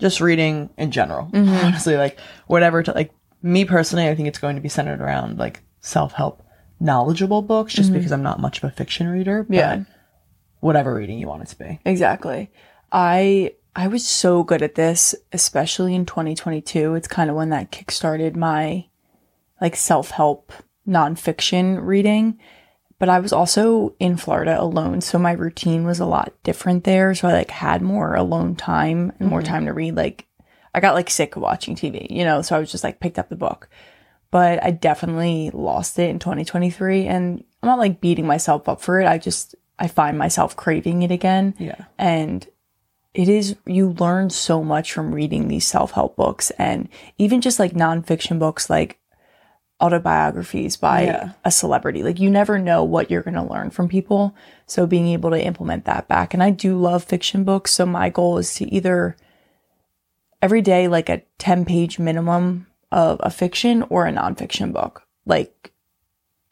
Just 0.00 0.20
reading 0.20 0.70
in 0.76 0.90
general. 0.90 1.26
Mm-hmm. 1.26 1.54
Honestly, 1.66 1.96
like 1.96 2.18
whatever 2.48 2.82
to 2.82 2.90
like 2.90 3.12
me 3.42 3.64
personally, 3.64 4.08
I 4.08 4.16
think 4.16 4.26
it's 4.26 4.40
going 4.40 4.56
to 4.56 4.60
be 4.60 4.68
centered 4.68 5.00
around 5.00 5.38
like 5.38 5.60
self-help 5.82 6.42
knowledgeable 6.80 7.42
books 7.42 7.74
just 7.74 7.90
mm-hmm. 7.90 7.98
because 7.98 8.10
I'm 8.10 8.24
not 8.24 8.40
much 8.40 8.58
of 8.58 8.64
a 8.64 8.72
fiction 8.72 9.06
reader. 9.06 9.44
But 9.44 9.54
Yeah. 9.54 9.84
Whatever 10.58 10.96
reading 10.96 11.20
you 11.20 11.28
want 11.28 11.42
it 11.42 11.48
to 11.50 11.58
be. 11.58 11.78
Exactly. 11.84 12.50
I 12.90 13.54
I 13.76 13.86
was 13.86 14.04
so 14.04 14.42
good 14.42 14.62
at 14.62 14.74
this, 14.74 15.14
especially 15.32 15.94
in 15.94 16.06
2022. 16.06 16.96
It's 16.96 17.06
kind 17.06 17.30
of 17.30 17.36
when 17.36 17.50
that 17.50 17.70
kickstarted 17.70 18.34
my 18.34 18.86
like 19.60 19.76
self-help 19.76 20.52
nonfiction 20.86 21.84
reading. 21.84 22.38
But 22.98 23.08
I 23.08 23.18
was 23.18 23.32
also 23.32 23.94
in 23.98 24.16
Florida 24.16 24.60
alone, 24.60 25.00
so 25.00 25.18
my 25.18 25.32
routine 25.32 25.84
was 25.84 26.00
a 26.00 26.06
lot 26.06 26.32
different 26.42 26.84
there. 26.84 27.14
So 27.14 27.28
I 27.28 27.32
like 27.32 27.50
had 27.50 27.82
more 27.82 28.14
alone 28.14 28.54
time 28.54 29.12
and 29.18 29.28
more 29.28 29.40
mm-hmm. 29.40 29.48
time 29.48 29.66
to 29.66 29.72
read. 29.72 29.96
Like 29.96 30.26
I 30.74 30.80
got 30.80 30.94
like 30.94 31.10
sick 31.10 31.36
of 31.36 31.42
watching 31.42 31.76
TV, 31.76 32.08
you 32.10 32.24
know, 32.24 32.40
so 32.42 32.56
I 32.56 32.60
was 32.60 32.70
just 32.70 32.84
like 32.84 33.00
picked 33.00 33.18
up 33.18 33.28
the 33.28 33.36
book. 33.36 33.68
But 34.30 34.62
I 34.64 34.70
definitely 34.70 35.50
lost 35.52 35.98
it 35.98 36.10
in 36.10 36.18
2023 36.18 37.06
and 37.06 37.44
I'm 37.62 37.68
not 37.68 37.78
like 37.78 38.00
beating 38.00 38.26
myself 38.26 38.68
up 38.68 38.80
for 38.80 39.00
it. 39.00 39.06
I 39.06 39.18
just 39.18 39.54
I 39.78 39.88
find 39.88 40.18
myself 40.18 40.56
craving 40.56 41.02
it 41.02 41.10
again. 41.10 41.54
Yeah. 41.58 41.84
And 41.98 42.46
it 43.12 43.28
is, 43.28 43.56
you 43.64 43.90
learn 43.90 44.30
so 44.30 44.64
much 44.64 44.92
from 44.92 45.14
reading 45.14 45.46
these 45.46 45.66
self 45.66 45.92
help 45.92 46.16
books 46.16 46.50
and 46.52 46.88
even 47.16 47.40
just 47.40 47.58
like 47.58 47.72
nonfiction 47.72 48.38
books 48.38 48.68
like 48.68 48.98
autobiographies 49.80 50.76
by 50.76 51.02
Yeah. 51.02 51.32
a 51.44 51.50
celebrity. 51.50 52.02
Like 52.02 52.20
you 52.20 52.30
never 52.30 52.58
know 52.58 52.84
what 52.84 53.10
you're 53.10 53.22
going 53.22 53.34
to 53.34 53.42
learn 53.42 53.70
from 53.70 53.88
people. 53.88 54.34
So 54.66 54.86
being 54.86 55.08
able 55.08 55.30
to 55.30 55.44
implement 55.44 55.84
that 55.84 56.08
back. 56.08 56.32
And 56.32 56.42
I 56.42 56.50
do 56.50 56.78
love 56.78 57.04
fiction 57.04 57.44
books. 57.44 57.72
So 57.72 57.84
my 57.84 58.08
goal 58.08 58.38
is 58.38 58.54
to 58.54 58.72
either 58.72 59.16
every 60.40 60.62
day, 60.62 60.88
like 60.88 61.08
a 61.08 61.22
10 61.38 61.64
page 61.64 61.98
minimum 61.98 62.66
of 62.92 63.18
a 63.22 63.30
fiction 63.30 63.82
or 63.90 64.06
a 64.06 64.12
nonfiction 64.12 64.72
book. 64.72 65.02
Like 65.26 65.72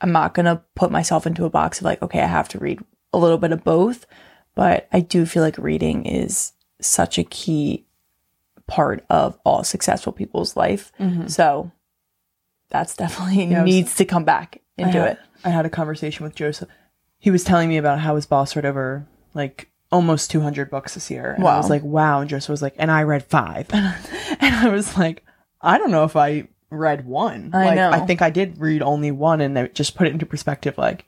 I'm 0.01 0.13
not 0.13 0.35
going 0.35 0.47
to 0.47 0.61
put 0.75 0.91
myself 0.91 1.27
into 1.27 1.45
a 1.45 1.51
box 1.51 1.79
of 1.79 1.85
like, 1.85 2.03
okay, 2.03 2.21
I 2.21 2.27
have 2.27 2.49
to 2.51 2.59
read 2.59 2.81
a 3.13 3.19
little 3.19 3.39
bit 3.39 3.53
of 3.53 3.63
both, 3.63 4.05
but 4.55 4.89
I 4.93 5.01
do 5.01 5.27
feel 5.27 5.43
like 5.43 5.57
reading 5.59 6.05
is 6.07 6.53
such 6.81 7.19
a 7.19 7.25
key 7.25 7.87
part 8.67 9.05
of 9.09 9.39
all 9.45 9.63
successful 9.63 10.13
people's 10.13 10.57
life. 10.57 10.91
Mm-hmm. 10.99 11.29
So 11.29 11.71
that's 12.73 12.97
definitely 12.97 13.55
I 13.55 13.63
was- 13.63 13.73
needs 13.73 13.95
to 13.97 14.05
come 14.05 14.25
back 14.25 14.61
I 14.79 14.83
into 14.83 14.99
had, 14.99 15.13
it. 15.13 15.19
I 15.45 15.51
had 15.51 15.67
a 15.67 15.71
conversation 15.71 16.25
with 16.25 16.35
Joseph. 16.35 16.69
He 17.19 17.31
was 17.31 17.45
telling 17.45 17.69
me 17.69 17.77
about 17.77 18.01
how 18.01 18.17
his 18.17 18.27
boss 18.27 18.57
read 18.57 18.65
over 18.67 19.07
like 19.35 19.71
almost 19.93 20.31
200 20.31 20.71
books 20.71 20.95
this 20.95 21.11
year. 21.11 21.35
And 21.35 21.47
I 21.47 21.59
was 21.59 21.71
like, 21.71 21.83
wow. 21.85 22.21
And 22.21 22.31
Joseph 22.31 22.49
was 22.49 22.63
like, 22.63 22.75
and 22.79 22.91
I 22.91 23.03
read 23.03 23.25
five. 23.25 23.69
and 23.73 24.57
I 24.57 24.69
was 24.71 24.97
like, 24.97 25.25
I 25.61 25.79
don't 25.79 25.91
know 25.91 26.05
if 26.05 26.17
I 26.17 26.49
read 26.71 27.05
one. 27.07 27.51
I 27.53 27.67
like, 27.67 27.77
know. 27.77 27.91
I 27.91 28.01
think 28.01 28.23
I 28.23 28.31
did 28.31 28.59
read 28.59 28.83
only 28.83 29.11
one 29.11 29.41
and 29.41 29.57
it 29.57 29.75
just 29.75 29.95
put 29.95 30.07
it 30.07 30.13
into 30.13 30.27
perspective. 30.27 30.79
Like 30.79 31.07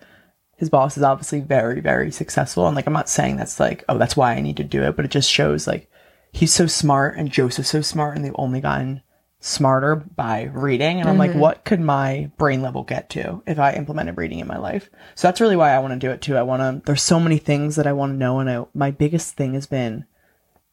his 0.57 0.71
boss 0.71 0.97
is 0.97 1.03
obviously 1.03 1.41
very, 1.41 1.81
very 1.81 2.13
successful. 2.13 2.67
And 2.67 2.77
like, 2.77 2.87
I'm 2.87 2.93
not 2.93 3.09
saying 3.09 3.37
that's 3.37 3.59
like, 3.59 3.83
oh, 3.89 3.99
that's 3.99 4.17
why 4.17 4.35
I 4.35 4.41
need 4.41 4.59
to 4.59 4.65
do 4.65 4.83
it, 4.83 4.95
but 4.95 5.05
it 5.05 5.11
just 5.11 5.31
shows 5.31 5.67
like 5.67 5.91
he's 6.31 6.53
so 6.53 6.67
smart 6.67 7.17
and 7.17 7.31
Joseph's 7.31 7.71
so 7.71 7.81
smart 7.81 8.17
and 8.17 8.25
they've 8.25 8.37
only 8.37 8.61
gotten 8.61 9.03
smarter 9.45 9.95
by 9.95 10.45
reading. 10.45 11.01
And 11.01 11.09
I'm 11.09 11.19
like, 11.19 11.33
mm-hmm. 11.33 11.41
what 11.41 11.67
could 11.67 11.79
my 11.79 12.31
brain 12.39 12.63
level 12.63 12.83
get 12.83 13.11
to 13.11 13.43
if 13.47 13.59
I 13.59 13.75
implemented 13.75 14.17
reading 14.17 14.39
in 14.39 14.47
my 14.47 14.57
life? 14.57 14.89
So 15.17 15.29
that's 15.29 15.39
really 15.39 15.55
why 15.55 15.73
I 15.73 15.81
want 15.81 15.93
to 15.93 15.99
do 15.99 16.11
it 16.11 16.23
too. 16.23 16.39
I 16.39 16.43
want 16.43 16.63
to, 16.63 16.83
there's 16.87 17.03
so 17.03 17.21
many 17.21 17.37
things 17.37 17.77
that 17.77 17.87
I 17.87 17.93
want 17.93 18.15
to 18.15 18.17
know. 18.17 18.41
And 18.41 18.49
I, 18.49 18.65
my 18.73 18.91
biggest 18.91 19.37
thing 19.37 19.53
has 19.53 19.67
been 19.67 20.07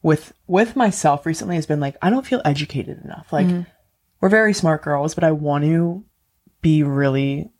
with, 0.01 0.31
with 0.47 0.77
myself 0.77 1.25
recently 1.25 1.55
has 1.55 1.65
been 1.65 1.81
like, 1.81 1.97
I 2.01 2.09
don't 2.09 2.25
feel 2.25 2.41
educated 2.45 3.03
enough. 3.03 3.33
Like 3.33 3.45
mm. 3.45 3.67
we're 4.21 4.29
very 4.29 4.53
smart 4.53 4.83
girls, 4.83 5.15
but 5.15 5.25
I 5.25 5.33
want 5.33 5.65
to 5.65 6.05
be 6.61 6.81
really 6.81 7.51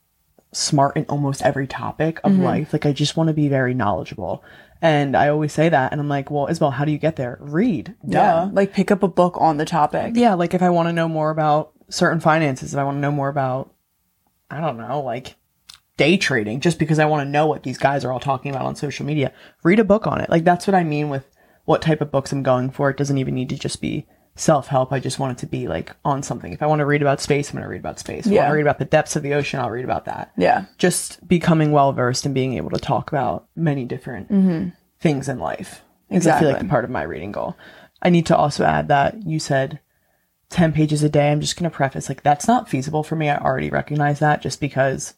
smart 0.54 0.96
in 0.96 1.04
almost 1.10 1.42
every 1.42 1.68
topic 1.68 2.22
of 2.24 2.32
mm-hmm. 2.32 2.44
life. 2.44 2.72
Like 2.72 2.86
I 2.86 2.94
just 2.94 3.18
want 3.18 3.28
to 3.28 3.34
be 3.34 3.50
very 3.50 3.74
knowledgeable. 3.74 4.46
And 4.82 5.16
I 5.16 5.30
always 5.30 5.54
say 5.54 5.70
that. 5.70 5.92
And 5.92 6.02
I'm 6.02 6.10
like, 6.10 6.32
well, 6.32 6.48
Isabel, 6.48 6.72
how 6.72 6.86
do 6.86 6.92
you 6.92 6.98
get 6.98 7.16
there? 7.16 7.38
Read. 7.40 7.96
Yeah. 8.06 8.50
Like 8.52 8.74
pick 8.74 8.90
up 8.90 9.04
a 9.04 9.08
book 9.08 9.36
on 9.40 9.58
the 9.58 9.66
topic. 9.66 10.14
Yeah. 10.16 10.34
Like 10.34 10.54
if 10.54 10.64
I 10.64 10.72
want 10.72 10.90
to 10.90 10.94
know 10.94 11.08
more 11.08 11.30
about 11.30 11.72
certain 11.90 12.20
finances, 12.20 12.74
if 12.74 12.80
I 12.80 12.84
want 12.84 12.96
to 12.96 13.02
know 13.02 13.12
more 13.12 13.30
about, 13.30 13.74
I 14.50 14.60
don't 14.60 14.78
know, 14.78 15.02
like 15.02 15.36
day 15.98 16.18
trading, 16.18 16.62
just 16.62 16.80
because 16.80 16.98
I 16.98 17.06
want 17.06 17.26
to 17.26 17.30
know 17.30 17.46
what 17.46 17.64
these 17.64 17.78
guys 17.78 18.04
are 18.04 18.12
all 18.12 18.20
talking 18.20 18.52
about 18.52 18.66
on 18.66 18.76
social 18.76 19.06
media, 19.06 19.32
read 19.64 19.80
a 19.80 19.84
book 19.84 20.08
on 20.08 20.20
it. 20.20 20.30
Like 20.30 20.44
that's 20.44 20.66
what 20.66 20.76
I 20.76 20.84
mean 20.84 21.10
with 21.10 21.26
what 21.66 21.84
type 21.84 22.02
of 22.02 22.12
books 22.12 22.32
I'm 22.32 22.42
going 22.42 22.72
for. 22.72 22.90
It 22.90 22.98
doesn't 22.98 23.20
even 23.20 23.36
need 23.36 23.50
to 23.50 23.58
just 23.58 23.82
be 23.82 24.08
self 24.42 24.68
help. 24.68 24.92
I 24.92 25.00
just 25.00 25.20
want 25.20 25.38
it 25.38 25.42
to 25.42 25.48
be 25.48 25.68
like 25.68 25.96
on 26.04 26.24
something. 26.24 26.52
If 26.52 26.64
I 26.64 26.66
want 26.66 26.80
to 26.80 26.86
read 26.86 27.02
about 27.02 27.22
space, 27.22 27.50
I'm 27.50 27.54
going 27.54 27.64
to 27.64 27.70
read 27.70 27.80
about 27.80 28.00
space. 28.00 28.26
If 28.26 28.34
I 28.34 28.38
want 28.38 28.50
to 28.50 28.54
read 28.56 28.62
about 28.62 28.80
the 28.80 28.86
depths 28.86 29.16
of 29.16 29.22
the 29.22 29.36
ocean, 29.36 29.60
I'll 29.60 29.70
read 29.70 29.86
about 29.86 30.06
that. 30.06 30.32
Yeah. 30.36 30.66
Just 30.80 31.26
becoming 31.28 31.72
well 31.72 31.94
versed 31.94 32.26
and 32.26 32.34
being 32.34 32.56
able 32.56 32.72
to 32.72 32.80
talk 32.80 33.12
about 33.12 33.48
many 33.56 33.86
different 33.86 34.32
mm-hmm. 34.32 34.70
things 35.00 35.30
in 35.30 35.38
life. 35.38 35.84
Exactly. 36.10 36.50
I 36.50 36.54
feel 36.54 36.60
like 36.60 36.70
part 36.70 36.84
of 36.84 36.90
my 36.90 37.04
reading 37.04 37.32
goal. 37.32 37.56
I 38.02 38.10
need 38.10 38.26
to 38.26 38.36
also 38.36 38.66
add 38.66 38.88
that 38.88 39.28
you 39.28 39.40
said 39.40 39.80
10 40.50 40.74
pages 40.74 41.04
a 41.04 41.10
day. 41.10 41.32
I'm 41.32 41.40
just 41.40 41.56
going 41.56 41.70
to 41.70 41.76
preface 41.76 42.10
like 42.10 42.24
that's 42.24 42.48
not 42.48 42.68
feasible 42.68 43.04
for 43.04 43.16
me. 43.16 43.30
I 43.30 43.38
already 43.38 43.70
recognize 43.70 44.20
that 44.20 44.42
just 44.42 44.60
because, 44.60 45.14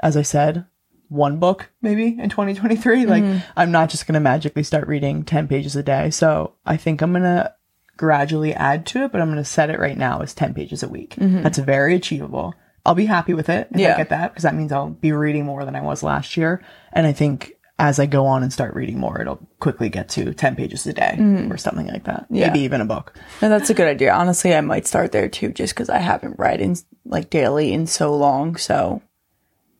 as 0.00 0.18
I 0.18 0.22
said, 0.22 0.66
one 1.08 1.38
book 1.38 1.70
maybe 1.80 2.16
in 2.20 2.28
2023. 2.28 3.06
Like 3.06 3.24
mm-hmm. 3.24 3.38
I'm 3.56 3.72
not 3.72 3.88
just 3.88 4.06
going 4.06 4.14
to 4.14 4.20
magically 4.20 4.62
start 4.62 4.86
reading 4.86 5.24
10 5.24 5.48
pages 5.48 5.76
a 5.76 5.82
day. 5.82 6.10
So 6.10 6.52
I 6.66 6.76
think 6.76 7.00
I'm 7.00 7.12
going 7.12 7.22
to 7.22 7.54
gradually 7.96 8.54
add 8.54 8.86
to 8.86 9.04
it, 9.04 9.12
but 9.12 9.20
I'm 9.20 9.28
going 9.28 9.42
to 9.42 9.44
set 9.44 9.70
it 9.70 9.78
right 9.78 9.96
now 9.96 10.20
as 10.20 10.34
10 10.34 10.54
pages 10.54 10.82
a 10.82 10.88
week. 10.88 11.16
Mm-hmm. 11.16 11.42
That's 11.42 11.58
very 11.58 11.94
achievable. 11.94 12.54
I'll 12.84 12.94
be 12.94 13.06
happy 13.06 13.34
with 13.34 13.48
it 13.48 13.68
if 13.72 13.78
I 13.78 13.96
get 13.96 14.10
that 14.10 14.32
because 14.32 14.44
that 14.44 14.54
means 14.54 14.70
I'll 14.70 14.90
be 14.90 15.12
reading 15.12 15.44
more 15.44 15.64
than 15.64 15.74
I 15.74 15.80
was 15.80 16.04
last 16.04 16.36
year. 16.36 16.62
And 16.92 17.06
I 17.06 17.12
think 17.12 17.56
as 17.78 17.98
I 17.98 18.06
go 18.06 18.26
on 18.26 18.42
and 18.42 18.52
start 18.52 18.74
reading 18.74 18.98
more, 18.98 19.20
it'll 19.20 19.46
quickly 19.60 19.88
get 19.88 20.08
to 20.10 20.32
10 20.32 20.56
pages 20.56 20.86
a 20.86 20.92
day 20.92 21.16
mm-hmm. 21.18 21.52
or 21.52 21.56
something 21.56 21.88
like 21.88 22.04
that. 22.04 22.26
Yeah. 22.30 22.46
Maybe 22.46 22.60
even 22.60 22.80
a 22.80 22.86
book. 22.86 23.12
No, 23.42 23.48
that's 23.48 23.70
a 23.70 23.74
good 23.74 23.88
idea. 23.88 24.14
Honestly, 24.14 24.54
I 24.54 24.60
might 24.60 24.86
start 24.86 25.12
there 25.12 25.28
too, 25.28 25.52
just 25.52 25.74
because 25.74 25.90
I 25.90 25.98
haven't 25.98 26.38
read 26.38 26.60
in 26.60 26.76
like 27.04 27.28
daily 27.28 27.72
in 27.72 27.86
so 27.86 28.16
long. 28.16 28.56
So, 28.56 29.02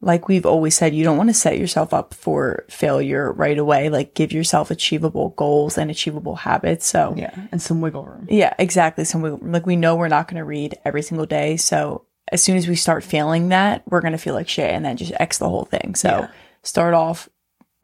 like 0.06 0.28
we've 0.28 0.46
always 0.46 0.76
said, 0.76 0.94
you 0.94 1.02
don't 1.04 1.16
want 1.16 1.28
to 1.30 1.34
set 1.34 1.58
yourself 1.58 1.92
up 1.92 2.14
for 2.14 2.64
failure 2.70 3.32
right 3.32 3.58
away. 3.58 3.88
Like, 3.90 4.14
give 4.14 4.32
yourself 4.32 4.70
achievable 4.70 5.30
goals 5.30 5.76
and 5.76 5.90
achievable 5.90 6.36
habits. 6.36 6.86
So, 6.86 7.14
Yeah. 7.16 7.34
And 7.50 7.60
some 7.60 7.80
wiggle 7.80 8.04
room. 8.04 8.26
yeah, 8.30 8.54
exactly. 8.58 9.04
So, 9.04 9.18
we, 9.18 9.30
like, 9.30 9.66
we 9.66 9.76
know 9.76 9.96
we're 9.96 10.08
not 10.08 10.28
going 10.28 10.38
to 10.38 10.44
read 10.44 10.76
every 10.84 11.02
single 11.02 11.26
day. 11.26 11.56
So, 11.56 12.04
as 12.32 12.42
soon 12.42 12.56
as 12.56 12.66
we 12.68 12.76
start 12.76 13.04
failing 13.04 13.48
that, 13.50 13.82
we're 13.88 14.00
going 14.00 14.12
to 14.12 14.18
feel 14.18 14.34
like 14.34 14.48
shit 14.48 14.70
and 14.70 14.84
then 14.84 14.96
just 14.96 15.12
X 15.18 15.38
the 15.38 15.48
whole 15.48 15.64
thing. 15.64 15.94
So, 15.96 16.08
Yeah. 16.08 16.28
start 16.62 16.94
off 16.94 17.28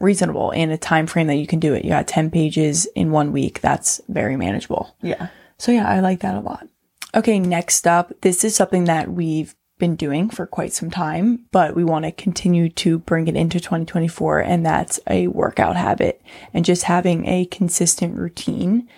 reasonable 0.00 0.50
in 0.50 0.70
a 0.70 0.78
time 0.78 1.06
frame 1.06 1.26
that 1.28 1.36
you 1.36 1.46
can 1.46 1.60
do 1.60 1.74
it. 1.74 1.84
You 1.84 1.90
got 1.90 2.08
10 2.08 2.30
pages 2.30 2.86
in 2.94 3.10
one 3.12 3.32
week. 3.32 3.60
That's 3.60 4.00
very 4.08 4.36
manageable. 4.36 4.96
Yeah. 5.02 5.28
So 5.58 5.70
yeah, 5.70 5.88
I 5.88 6.00
like 6.00 6.20
that 6.20 6.34
a 6.34 6.40
lot. 6.40 6.66
Okay, 7.14 7.38
next 7.38 7.86
up, 7.86 8.12
this 8.22 8.42
is 8.42 8.56
something 8.56 8.84
that 8.84 9.12
we've 9.12 9.54
been 9.82 9.96
doing 9.96 10.30
for 10.30 10.46
quite 10.46 10.72
some 10.72 10.92
time, 10.92 11.44
but 11.50 11.74
we 11.74 11.82
want 11.82 12.04
to 12.04 12.12
continue 12.12 12.68
to 12.68 13.00
bring 13.00 13.26
it 13.26 13.34
into 13.34 13.58
2024 13.58 14.38
and 14.38 14.64
that's 14.64 15.00
a 15.08 15.26
workout 15.26 15.74
habit 15.74 16.22
and 16.54 16.64
just 16.64 16.84
having 16.84 17.26
a 17.26 17.46
consistent 17.46 18.16
routine 18.16 18.88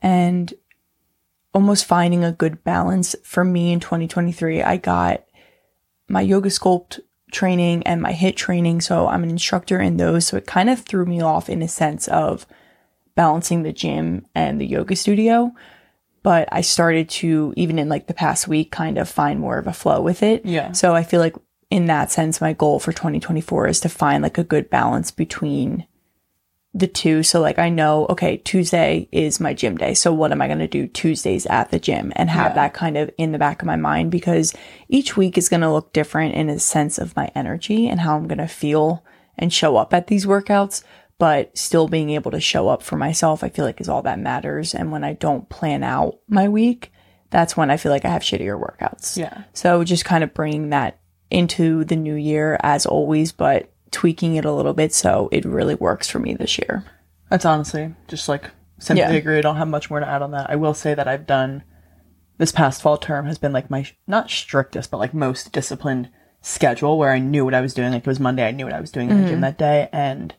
and 0.00 0.54
almost 1.52 1.86
finding 1.86 2.22
a 2.22 2.30
good 2.30 2.62
balance 2.62 3.16
for 3.24 3.42
me 3.42 3.72
in 3.72 3.80
2023. 3.80 4.62
I 4.62 4.76
got 4.76 5.24
my 6.08 6.20
yoga 6.20 6.50
sculpt 6.50 7.00
training 7.32 7.82
and 7.82 8.00
my 8.00 8.12
HIIT 8.12 8.36
training, 8.36 8.80
so 8.80 9.08
I'm 9.08 9.24
an 9.24 9.30
instructor 9.30 9.80
in 9.80 9.96
those, 9.96 10.28
so 10.28 10.36
it 10.36 10.46
kind 10.46 10.70
of 10.70 10.82
threw 10.82 11.04
me 11.04 11.20
off 11.20 11.48
in 11.48 11.62
a 11.62 11.68
sense 11.68 12.06
of 12.06 12.46
balancing 13.16 13.64
the 13.64 13.72
gym 13.72 14.24
and 14.36 14.60
the 14.60 14.66
yoga 14.66 14.94
studio 14.94 15.52
but 16.22 16.48
I 16.52 16.60
started 16.60 17.08
to 17.10 17.52
even 17.56 17.78
in 17.78 17.88
like 17.88 18.06
the 18.06 18.14
past 18.14 18.48
week 18.48 18.70
kind 18.70 18.98
of 18.98 19.08
find 19.08 19.40
more 19.40 19.58
of 19.58 19.66
a 19.66 19.72
flow 19.72 20.00
with 20.00 20.22
it. 20.22 20.44
Yeah. 20.44 20.72
So 20.72 20.94
I 20.94 21.02
feel 21.02 21.20
like 21.20 21.36
in 21.70 21.86
that 21.86 22.10
sense 22.10 22.40
my 22.40 22.52
goal 22.52 22.78
for 22.78 22.92
2024 22.92 23.68
is 23.68 23.80
to 23.80 23.88
find 23.88 24.22
like 24.22 24.38
a 24.38 24.44
good 24.44 24.70
balance 24.70 25.10
between 25.10 25.86
the 26.74 26.86
two. 26.86 27.22
So 27.22 27.40
like 27.40 27.58
I 27.58 27.68
know 27.68 28.06
okay, 28.10 28.38
Tuesday 28.38 29.08
is 29.12 29.40
my 29.40 29.54
gym 29.54 29.76
day. 29.76 29.94
So 29.94 30.12
what 30.12 30.32
am 30.32 30.42
I 30.42 30.46
going 30.46 30.58
to 30.58 30.68
do 30.68 30.86
Tuesdays 30.86 31.46
at 31.46 31.70
the 31.70 31.78
gym 31.78 32.12
and 32.16 32.30
have 32.30 32.54
that 32.54 32.74
kind 32.74 32.96
of 32.96 33.10
in 33.18 33.32
the 33.32 33.38
back 33.38 33.62
of 33.62 33.66
my 33.66 33.76
mind 33.76 34.10
because 34.10 34.54
each 34.88 35.16
week 35.16 35.38
is 35.38 35.48
going 35.48 35.62
to 35.62 35.72
look 35.72 35.92
different 35.92 36.34
in 36.34 36.48
a 36.48 36.58
sense 36.58 36.98
of 36.98 37.16
my 37.16 37.30
energy 37.34 37.88
and 37.88 38.00
how 38.00 38.16
I'm 38.16 38.28
going 38.28 38.38
to 38.38 38.48
feel 38.48 39.04
and 39.38 39.52
show 39.52 39.76
up 39.76 39.94
at 39.94 40.08
these 40.08 40.26
workouts 40.26 40.82
but 41.18 41.56
still 41.58 41.88
being 41.88 42.10
able 42.10 42.30
to 42.30 42.40
show 42.40 42.68
up 42.68 42.82
for 42.82 42.96
myself, 42.96 43.42
I 43.44 43.48
feel 43.48 43.64
like 43.64 43.80
is 43.80 43.88
all 43.88 44.02
that 44.02 44.18
matters. 44.18 44.74
And 44.74 44.92
when 44.92 45.04
I 45.04 45.14
don't 45.14 45.48
plan 45.48 45.82
out 45.82 46.18
my 46.28 46.48
week, 46.48 46.92
that's 47.30 47.56
when 47.56 47.70
I 47.70 47.76
feel 47.76 47.92
like 47.92 48.04
I 48.04 48.08
have 48.10 48.22
shittier 48.22 48.58
workouts. 48.60 49.16
Yeah. 49.16 49.42
So 49.52 49.82
just 49.84 50.04
kind 50.04 50.22
of 50.24 50.32
bringing 50.32 50.70
that 50.70 50.98
into 51.30 51.84
the 51.84 51.96
new 51.96 52.14
year 52.14 52.58
as 52.62 52.86
always, 52.86 53.32
but 53.32 53.70
tweaking 53.90 54.36
it 54.36 54.44
a 54.44 54.52
little 54.52 54.72
bit 54.74 54.92
so 54.94 55.28
it 55.32 55.44
really 55.44 55.74
works 55.74 56.08
for 56.08 56.18
me 56.18 56.34
this 56.34 56.58
year. 56.58 56.84
That's 57.30 57.44
honestly 57.44 57.94
just 58.06 58.28
like 58.28 58.50
simply 58.78 59.00
Yeah. 59.02 59.10
agree. 59.10 59.38
I 59.38 59.42
don't 59.42 59.56
have 59.56 59.68
much 59.68 59.90
more 59.90 60.00
to 60.00 60.06
add 60.08 60.22
on 60.22 60.30
that. 60.30 60.48
I 60.48 60.56
will 60.56 60.74
say 60.74 60.94
that 60.94 61.08
I've 61.08 61.26
done 61.26 61.64
this 62.38 62.52
past 62.52 62.80
fall 62.80 62.96
term 62.96 63.26
has 63.26 63.36
been 63.38 63.52
like 63.52 63.68
my 63.68 63.84
not 64.06 64.30
strictest, 64.30 64.90
but 64.90 64.98
like 64.98 65.12
most 65.12 65.52
disciplined 65.52 66.08
schedule 66.40 66.96
where 66.96 67.10
I 67.12 67.18
knew 67.18 67.44
what 67.44 67.54
I 67.54 67.60
was 67.60 67.74
doing. 67.74 67.90
Like 67.92 68.02
it 68.02 68.06
was 68.06 68.20
Monday, 68.20 68.46
I 68.46 68.52
knew 68.52 68.64
what 68.64 68.72
I 68.74 68.80
was 68.80 68.92
doing 68.92 69.10
in 69.10 69.16
the 69.16 69.22
Mm-hmm. 69.24 69.30
gym 69.32 69.40
that 69.40 69.58
day, 69.58 69.88
and 69.92 70.32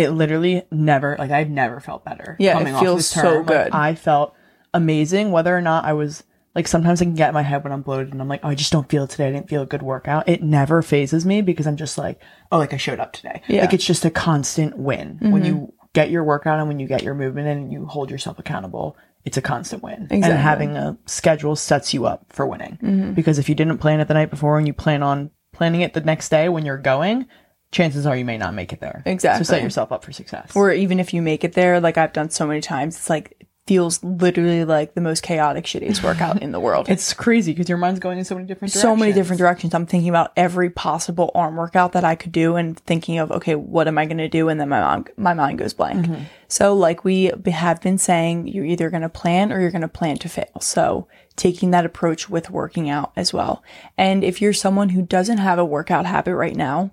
it 0.00 0.10
literally 0.10 0.62
never 0.70 1.16
like 1.18 1.30
I've 1.30 1.50
never 1.50 1.80
felt 1.80 2.04
better. 2.04 2.36
Yeah, 2.38 2.52
it 2.52 2.58
coming 2.58 2.74
off 2.74 2.82
feels 2.82 2.98
this 2.98 3.10
so 3.10 3.22
term. 3.22 3.46
Like, 3.46 3.46
good. 3.46 3.72
I 3.72 3.94
felt 3.94 4.34
amazing, 4.74 5.30
whether 5.30 5.56
or 5.56 5.60
not 5.60 5.84
I 5.84 5.92
was. 5.92 6.24
Like 6.52 6.66
sometimes 6.66 7.00
I 7.00 7.04
can 7.04 7.14
get 7.14 7.28
in 7.28 7.34
my 7.34 7.42
head 7.42 7.62
when 7.62 7.72
I'm 7.72 7.82
bloated 7.82 8.12
and 8.12 8.20
I'm 8.20 8.26
like, 8.26 8.40
oh, 8.42 8.48
I 8.48 8.56
just 8.56 8.72
don't 8.72 8.88
feel 8.88 9.04
it 9.04 9.10
today. 9.10 9.28
I 9.28 9.30
didn't 9.30 9.48
feel 9.48 9.62
a 9.62 9.66
good 9.66 9.82
workout. 9.82 10.28
It 10.28 10.42
never 10.42 10.82
phases 10.82 11.24
me 11.24 11.42
because 11.42 11.64
I'm 11.64 11.76
just 11.76 11.96
like, 11.96 12.20
oh, 12.50 12.58
like 12.58 12.74
I 12.74 12.76
showed 12.76 12.98
up 12.98 13.12
today. 13.12 13.40
Yeah. 13.46 13.60
Like 13.60 13.72
it's 13.72 13.84
just 13.84 14.04
a 14.04 14.10
constant 14.10 14.76
win. 14.76 15.18
When 15.20 15.44
you 15.44 15.54
mm-hmm. 15.54 15.86
get 15.92 16.10
your 16.10 16.24
workout 16.24 16.58
and 16.58 16.66
when 16.66 16.80
you 16.80 16.88
get 16.88 17.04
your 17.04 17.14
movement 17.14 17.46
in 17.46 17.58
and 17.58 17.72
you 17.72 17.86
hold 17.86 18.10
yourself 18.10 18.40
accountable, 18.40 18.96
it's 19.24 19.36
a 19.36 19.42
constant 19.42 19.84
win. 19.84 20.08
Exactly. 20.10 20.30
And 20.30 20.38
having 20.40 20.76
a 20.76 20.98
schedule 21.06 21.54
sets 21.54 21.94
you 21.94 22.06
up 22.06 22.26
for 22.30 22.44
winning. 22.44 22.78
Mm-hmm. 22.82 23.12
Because 23.12 23.38
if 23.38 23.48
you 23.48 23.54
didn't 23.54 23.78
plan 23.78 24.00
it 24.00 24.08
the 24.08 24.14
night 24.14 24.30
before 24.30 24.58
and 24.58 24.66
you 24.66 24.72
plan 24.72 25.04
on 25.04 25.30
planning 25.52 25.82
it 25.82 25.94
the 25.94 26.00
next 26.00 26.30
day 26.30 26.48
when 26.48 26.66
you're 26.66 26.78
going, 26.78 27.26
chances 27.72 28.06
are 28.06 28.16
you 28.16 28.24
may 28.24 28.38
not 28.38 28.54
make 28.54 28.72
it 28.72 28.80
there. 28.80 29.02
Exactly. 29.06 29.44
So 29.44 29.54
set 29.54 29.62
yourself 29.62 29.92
up 29.92 30.04
for 30.04 30.12
success. 30.12 30.52
Or 30.54 30.72
even 30.72 30.98
if 30.98 31.14
you 31.14 31.22
make 31.22 31.44
it 31.44 31.52
there, 31.52 31.80
like 31.80 31.98
I've 31.98 32.12
done 32.12 32.30
so 32.30 32.46
many 32.46 32.60
times, 32.60 32.96
it's 32.96 33.10
like 33.10 33.36
it 33.38 33.46
feels 33.66 34.02
literally 34.02 34.64
like 34.64 34.94
the 34.94 35.00
most 35.00 35.22
chaotic, 35.22 35.64
shittiest 35.64 36.02
workout 36.04 36.42
in 36.42 36.50
the 36.50 36.58
world. 36.58 36.88
it's 36.88 37.12
crazy 37.12 37.52
because 37.52 37.68
your 37.68 37.78
mind's 37.78 38.00
going 38.00 38.18
in 38.18 38.24
so 38.24 38.34
many 38.34 38.46
different 38.46 38.72
directions. 38.72 38.82
so 38.82 38.96
many 38.96 39.12
different 39.12 39.38
directions. 39.38 39.72
I'm 39.72 39.86
thinking 39.86 40.08
about 40.08 40.32
every 40.36 40.70
possible 40.70 41.30
arm 41.34 41.54
workout 41.56 41.92
that 41.92 42.04
I 42.04 42.16
could 42.16 42.32
do 42.32 42.56
and 42.56 42.76
thinking 42.80 43.18
of, 43.18 43.30
okay, 43.30 43.54
what 43.54 43.86
am 43.86 43.98
I 43.98 44.06
going 44.06 44.18
to 44.18 44.28
do? 44.28 44.48
And 44.48 44.60
then 44.60 44.68
my 44.68 44.80
mind, 44.80 45.10
my 45.16 45.34
mind 45.34 45.58
goes 45.58 45.72
blank. 45.72 46.06
Mm-hmm. 46.06 46.24
So 46.48 46.74
like 46.74 47.04
we 47.04 47.30
have 47.46 47.80
been 47.80 47.98
saying, 47.98 48.48
you're 48.48 48.64
either 48.64 48.90
going 48.90 49.02
to 49.02 49.08
plan 49.08 49.52
or 49.52 49.60
you're 49.60 49.70
going 49.70 49.82
to 49.82 49.88
plan 49.88 50.16
to 50.18 50.28
fail. 50.28 50.60
So 50.60 51.06
taking 51.36 51.70
that 51.70 51.86
approach 51.86 52.28
with 52.28 52.50
working 52.50 52.90
out 52.90 53.12
as 53.14 53.32
well. 53.32 53.62
And 53.96 54.24
if 54.24 54.42
you're 54.42 54.52
someone 54.52 54.88
who 54.88 55.02
doesn't 55.02 55.38
have 55.38 55.60
a 55.60 55.64
workout 55.64 56.06
habit 56.06 56.34
right 56.34 56.56
now, 56.56 56.90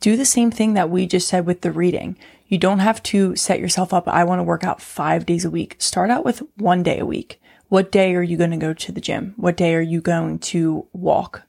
do 0.00 0.16
the 0.16 0.24
same 0.24 0.50
thing 0.50 0.74
that 0.74 0.90
we 0.90 1.06
just 1.06 1.28
said 1.28 1.46
with 1.46 1.60
the 1.60 1.70
reading. 1.70 2.16
You 2.46 2.58
don't 2.58 2.80
have 2.80 3.02
to 3.04 3.36
set 3.36 3.60
yourself 3.60 3.94
up. 3.94 4.08
I 4.08 4.24
want 4.24 4.40
to 4.40 4.44
work 4.44 4.64
out 4.64 4.82
five 4.82 5.26
days 5.26 5.44
a 5.44 5.50
week. 5.50 5.76
Start 5.78 6.10
out 6.10 6.24
with 6.24 6.42
one 6.56 6.82
day 6.82 6.98
a 6.98 7.06
week. 7.06 7.40
What 7.68 7.92
day 7.92 8.14
are 8.16 8.22
you 8.22 8.36
going 8.36 8.50
to 8.50 8.56
go 8.56 8.74
to 8.74 8.92
the 8.92 9.00
gym? 9.00 9.34
What 9.36 9.56
day 9.56 9.74
are 9.74 9.80
you 9.80 10.00
going 10.00 10.40
to 10.40 10.86
walk 10.92 11.42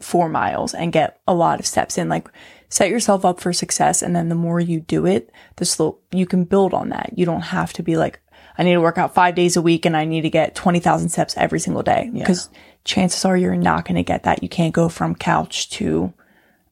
four 0.00 0.28
miles 0.28 0.74
and 0.74 0.92
get 0.92 1.20
a 1.28 1.34
lot 1.34 1.60
of 1.60 1.66
steps 1.66 1.96
in? 1.96 2.08
Like 2.08 2.28
set 2.68 2.90
yourself 2.90 3.24
up 3.24 3.40
for 3.40 3.52
success. 3.52 4.02
And 4.02 4.16
then 4.16 4.28
the 4.28 4.34
more 4.34 4.58
you 4.58 4.80
do 4.80 5.06
it, 5.06 5.30
the 5.56 5.64
slow, 5.64 5.98
you 6.10 6.26
can 6.26 6.44
build 6.44 6.74
on 6.74 6.88
that. 6.88 7.12
You 7.14 7.26
don't 7.26 7.42
have 7.42 7.72
to 7.74 7.82
be 7.82 7.96
like, 7.96 8.20
I 8.56 8.64
need 8.64 8.72
to 8.72 8.80
work 8.80 8.98
out 8.98 9.14
five 9.14 9.36
days 9.36 9.56
a 9.56 9.62
week 9.62 9.86
and 9.86 9.96
I 9.96 10.04
need 10.04 10.22
to 10.22 10.30
get 10.30 10.56
20,000 10.56 11.10
steps 11.10 11.36
every 11.36 11.60
single 11.60 11.84
day. 11.84 12.10
Because 12.12 12.50
chances 12.84 13.24
are 13.24 13.36
you're 13.36 13.54
not 13.54 13.84
going 13.84 13.94
to 13.94 14.02
get 14.02 14.24
that. 14.24 14.42
You 14.42 14.48
can't 14.48 14.74
go 14.74 14.88
from 14.88 15.14
couch 15.14 15.70
to 15.70 16.12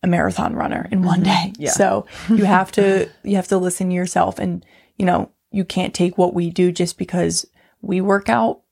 a 0.07 0.09
marathon 0.09 0.55
runner 0.55 0.89
in 0.91 1.03
one 1.03 1.23
mm-hmm. 1.23 1.53
day. 1.53 1.67
So 1.67 2.07
you 2.29 2.45
have 2.57 2.73
to 2.73 3.11
you 3.23 3.37
have 3.37 3.49
to 3.49 3.59
listen 3.59 3.89
to 3.89 3.95
yourself 3.95 4.39
and 4.39 4.65
you 4.97 5.05
know, 5.05 5.31
you 5.51 5.65
can't 5.65 5.93
take 5.93 6.17
what 6.17 6.33
we 6.33 6.49
do 6.49 6.73
just 6.73 6.97
because 6.97 7.47
we 7.83 8.01
work 8.01 8.31
out 8.31 8.63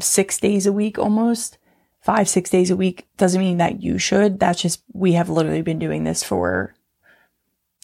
6 0.00 0.38
days 0.38 0.66
a 0.66 0.72
week 0.72 0.98
almost. 0.98 1.58
5 2.00 2.28
6 2.28 2.50
days 2.50 2.70
a 2.70 2.76
week 2.76 3.06
doesn't 3.16 3.40
mean 3.40 3.58
that 3.58 3.82
you 3.82 3.98
should. 3.98 4.38
That's 4.38 4.62
just 4.62 4.82
we 4.92 5.12
have 5.12 5.28
literally 5.28 5.62
been 5.62 5.78
doing 5.78 6.04
this 6.04 6.22
for 6.22 6.74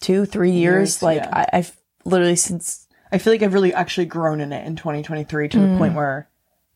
2 0.01 0.25
3 0.25 0.51
years. 0.51 0.61
Years, 0.61 1.03
like 1.03 1.21
yeah. 1.21 1.29
I, 1.31 1.57
I've 1.57 1.77
literally 2.05 2.37
since 2.37 2.87
I 3.11 3.19
feel 3.19 3.33
like 3.33 3.43
I've 3.43 3.53
really 3.53 3.73
actually 3.73 4.05
grown 4.05 4.41
in 4.41 4.51
it 4.51 4.65
in 4.65 4.75
2023 4.75 5.49
to 5.49 5.59
the 5.59 5.65
mm. 5.65 5.77
point 5.77 5.93
where 5.93 6.29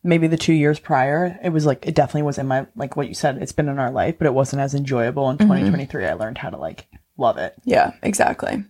maybe 0.04 0.28
the 0.28 0.38
two 0.38 0.54
years 0.54 0.80
prior, 0.80 1.40
it 1.44 1.50
was 1.50 1.66
like 1.66 1.86
it 1.88 1.96
definitely 1.96 2.24
was 2.24 2.38
in 2.38 2.48
my 2.48 2.68
like 2.76 2.96
what 2.96 3.08
you 3.08 3.14
said. 3.14 3.42
It's 3.42 3.52
been 3.52 3.70
in 3.70 3.80
our 3.80 3.92
life, 3.92 4.16
but 4.18 4.28
it 4.28 4.34
wasn't 4.34 4.62
as 4.62 4.74
enjoyable. 4.74 5.30
In 5.30 5.38
mm-hmm. 5.38 5.48
2023, 5.48 6.06
I 6.06 6.14
learned 6.14 6.38
how 6.38 6.50
to 6.50 6.58
like 6.58 6.88
love 7.18 7.38
it. 7.38 7.56
Yeah, 7.66 7.94
exactly. 8.02 8.64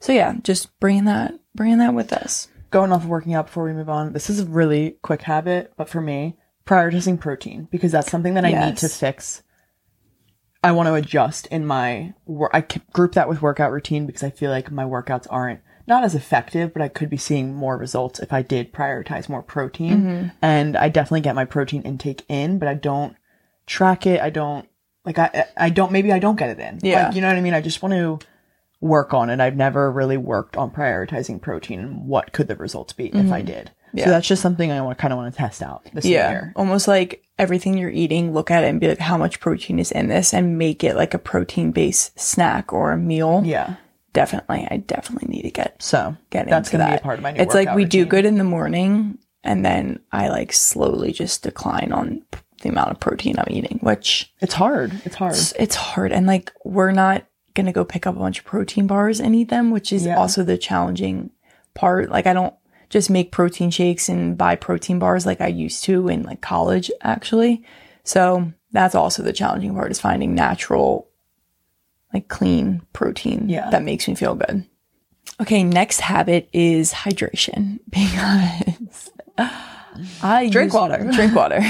So 0.00 0.12
yeah, 0.12 0.34
just 0.42 0.78
bringing 0.80 1.04
that 1.04 1.38
bringing 1.54 1.78
that 1.78 1.94
with 1.94 2.12
us. 2.12 2.48
Going 2.70 2.92
off 2.92 3.02
of 3.02 3.08
working 3.08 3.34
out 3.34 3.46
before 3.46 3.64
we 3.64 3.72
move 3.72 3.88
on. 3.88 4.12
This 4.12 4.30
is 4.30 4.40
a 4.40 4.46
really 4.46 4.96
quick 5.02 5.22
habit, 5.22 5.72
but 5.76 5.88
for 5.88 6.00
me, 6.00 6.36
prioritizing 6.66 7.18
protein 7.18 7.66
because 7.70 7.90
that's 7.90 8.10
something 8.10 8.34
that 8.34 8.44
I 8.44 8.52
need 8.52 8.76
to 8.78 8.88
fix. 8.88 9.42
I 10.62 10.72
want 10.72 10.88
to 10.88 10.94
adjust 10.94 11.46
in 11.46 11.66
my 11.66 12.14
work. 12.26 12.50
I 12.52 12.60
group 12.92 13.14
that 13.14 13.28
with 13.28 13.42
workout 13.42 13.72
routine 13.72 14.06
because 14.06 14.22
I 14.22 14.30
feel 14.30 14.50
like 14.50 14.70
my 14.70 14.84
workouts 14.84 15.26
aren't 15.30 15.60
not 15.90 16.04
as 16.04 16.14
effective, 16.14 16.72
but 16.72 16.80
I 16.80 16.88
could 16.88 17.10
be 17.10 17.18
seeing 17.18 17.52
more 17.52 17.76
results 17.76 18.20
if 18.20 18.32
I 18.32 18.40
did 18.40 18.72
prioritize 18.72 19.28
more 19.28 19.42
protein. 19.42 20.00
Mm-hmm. 20.00 20.28
And 20.40 20.76
I 20.76 20.88
definitely 20.88 21.20
get 21.20 21.34
my 21.34 21.44
protein 21.44 21.82
intake 21.82 22.24
in, 22.28 22.58
but 22.58 22.68
I 22.68 22.74
don't 22.74 23.16
track 23.66 24.06
it. 24.06 24.20
I 24.20 24.30
don't 24.30 24.66
like 25.04 25.18
I 25.18 25.46
I 25.56 25.68
don't 25.68 25.92
maybe 25.92 26.12
I 26.12 26.18
don't 26.18 26.36
get 26.36 26.50
it 26.50 26.58
in. 26.58 26.78
Yeah. 26.82 27.06
Like, 27.06 27.16
you 27.16 27.20
know 27.20 27.26
what 27.26 27.36
I 27.36 27.42
mean? 27.42 27.54
I 27.54 27.60
just 27.60 27.82
want 27.82 27.92
to 27.92 28.18
work 28.80 29.12
on 29.12 29.28
it. 29.28 29.40
I've 29.40 29.56
never 29.56 29.92
really 29.92 30.16
worked 30.16 30.56
on 30.56 30.70
prioritizing 30.70 31.42
protein 31.42 31.80
and 31.80 32.06
what 32.06 32.32
could 32.32 32.48
the 32.48 32.56
results 32.56 32.94
be 32.94 33.08
if 33.08 33.30
I 33.30 33.40
mm-hmm. 33.40 33.46
did. 33.46 33.70
Yeah. 33.92 34.04
So 34.04 34.10
that's 34.10 34.28
just 34.28 34.40
something 34.40 34.70
I 34.70 34.80
want 34.80 34.96
to 34.96 35.02
kind 35.02 35.12
of 35.12 35.18
want 35.18 35.34
to 35.34 35.38
test 35.38 35.60
out 35.62 35.84
this 35.92 36.04
Yeah, 36.06 36.30
year. 36.30 36.52
almost 36.54 36.86
like 36.86 37.24
everything 37.36 37.76
you're 37.76 37.90
eating, 37.90 38.32
look 38.32 38.48
at 38.50 38.62
it 38.62 38.68
and 38.68 38.78
be 38.80 38.86
like, 38.86 39.00
how 39.00 39.18
much 39.18 39.40
protein 39.40 39.80
is 39.80 39.90
in 39.90 40.06
this, 40.06 40.32
and 40.32 40.56
make 40.56 40.84
it 40.84 40.94
like 40.94 41.12
a 41.12 41.18
protein 41.18 41.72
based 41.72 42.18
snack 42.18 42.72
or 42.72 42.92
a 42.92 42.96
meal. 42.96 43.42
Yeah. 43.44 43.74
Definitely, 44.12 44.66
I 44.70 44.78
definitely 44.78 45.28
need 45.28 45.42
to 45.42 45.50
get 45.50 45.80
So 45.82 46.16
get 46.30 46.48
that's 46.48 46.68
into 46.68 46.78
gonna 46.78 46.90
that. 46.90 46.96
be 46.96 47.00
a 47.00 47.04
part 47.04 47.18
of 47.18 47.22
my 47.22 47.30
new 47.32 47.40
It's 47.42 47.54
like 47.54 47.74
we 47.74 47.84
do 47.84 48.04
good 48.04 48.24
in 48.24 48.38
the 48.38 48.44
morning, 48.44 49.18
and 49.44 49.64
then 49.64 50.00
I 50.10 50.28
like 50.28 50.52
slowly 50.52 51.12
just 51.12 51.42
decline 51.44 51.92
on 51.92 52.22
p- 52.32 52.40
the 52.62 52.68
amount 52.70 52.90
of 52.90 52.98
protein 53.00 53.36
I'm 53.38 53.46
eating, 53.50 53.78
which 53.82 54.32
It's 54.40 54.54
hard. 54.54 55.00
It's 55.04 55.14
hard. 55.14 55.32
it's, 55.34 55.52
it's 55.52 55.74
hard. 55.76 56.12
And 56.12 56.26
like 56.26 56.52
we're 56.64 56.90
not 56.92 57.24
gonna 57.54 57.72
go 57.72 57.84
pick 57.84 58.06
up 58.06 58.16
a 58.16 58.18
bunch 58.18 58.40
of 58.40 58.44
protein 58.44 58.86
bars 58.88 59.20
and 59.20 59.34
eat 59.36 59.48
them, 59.48 59.70
which 59.70 59.92
is 59.92 60.04
Yeah. 60.06 60.16
also 60.18 60.42
the 60.42 60.58
challenging 60.58 61.30
part. 61.74 62.10
Like 62.10 62.26
I 62.26 62.32
don't 62.32 62.54
just 62.88 63.10
make 63.10 63.30
protein 63.30 63.70
shakes 63.70 64.08
and 64.08 64.36
buy 64.36 64.56
protein 64.56 64.98
bars 64.98 65.24
like 65.24 65.40
I 65.40 65.46
used 65.46 65.84
to 65.84 66.08
in 66.08 66.24
like 66.24 66.40
college 66.40 66.90
actually. 67.02 67.62
So 68.02 68.52
that's 68.72 68.94
also 68.96 69.22
the 69.22 69.32
challenging 69.32 69.74
part 69.74 69.90
is 69.92 70.00
finding 70.00 70.34
natural, 70.34 71.08
like 72.12 72.28
clean 72.28 72.82
protein 72.92 73.48
Yeah. 73.48 73.70
that 73.70 73.82
makes 73.82 74.06
me 74.08 74.14
feel 74.14 74.34
good. 74.34 74.64
Okay, 75.40 75.62
next 75.64 76.00
habit 76.00 76.48
is 76.52 76.92
hydration 76.92 77.78
because 77.90 79.10
I 80.22 80.48
Drink 80.50 80.66
used- 80.68 80.74
water. 80.74 81.10
Drink 81.12 81.34
water. 81.34 81.60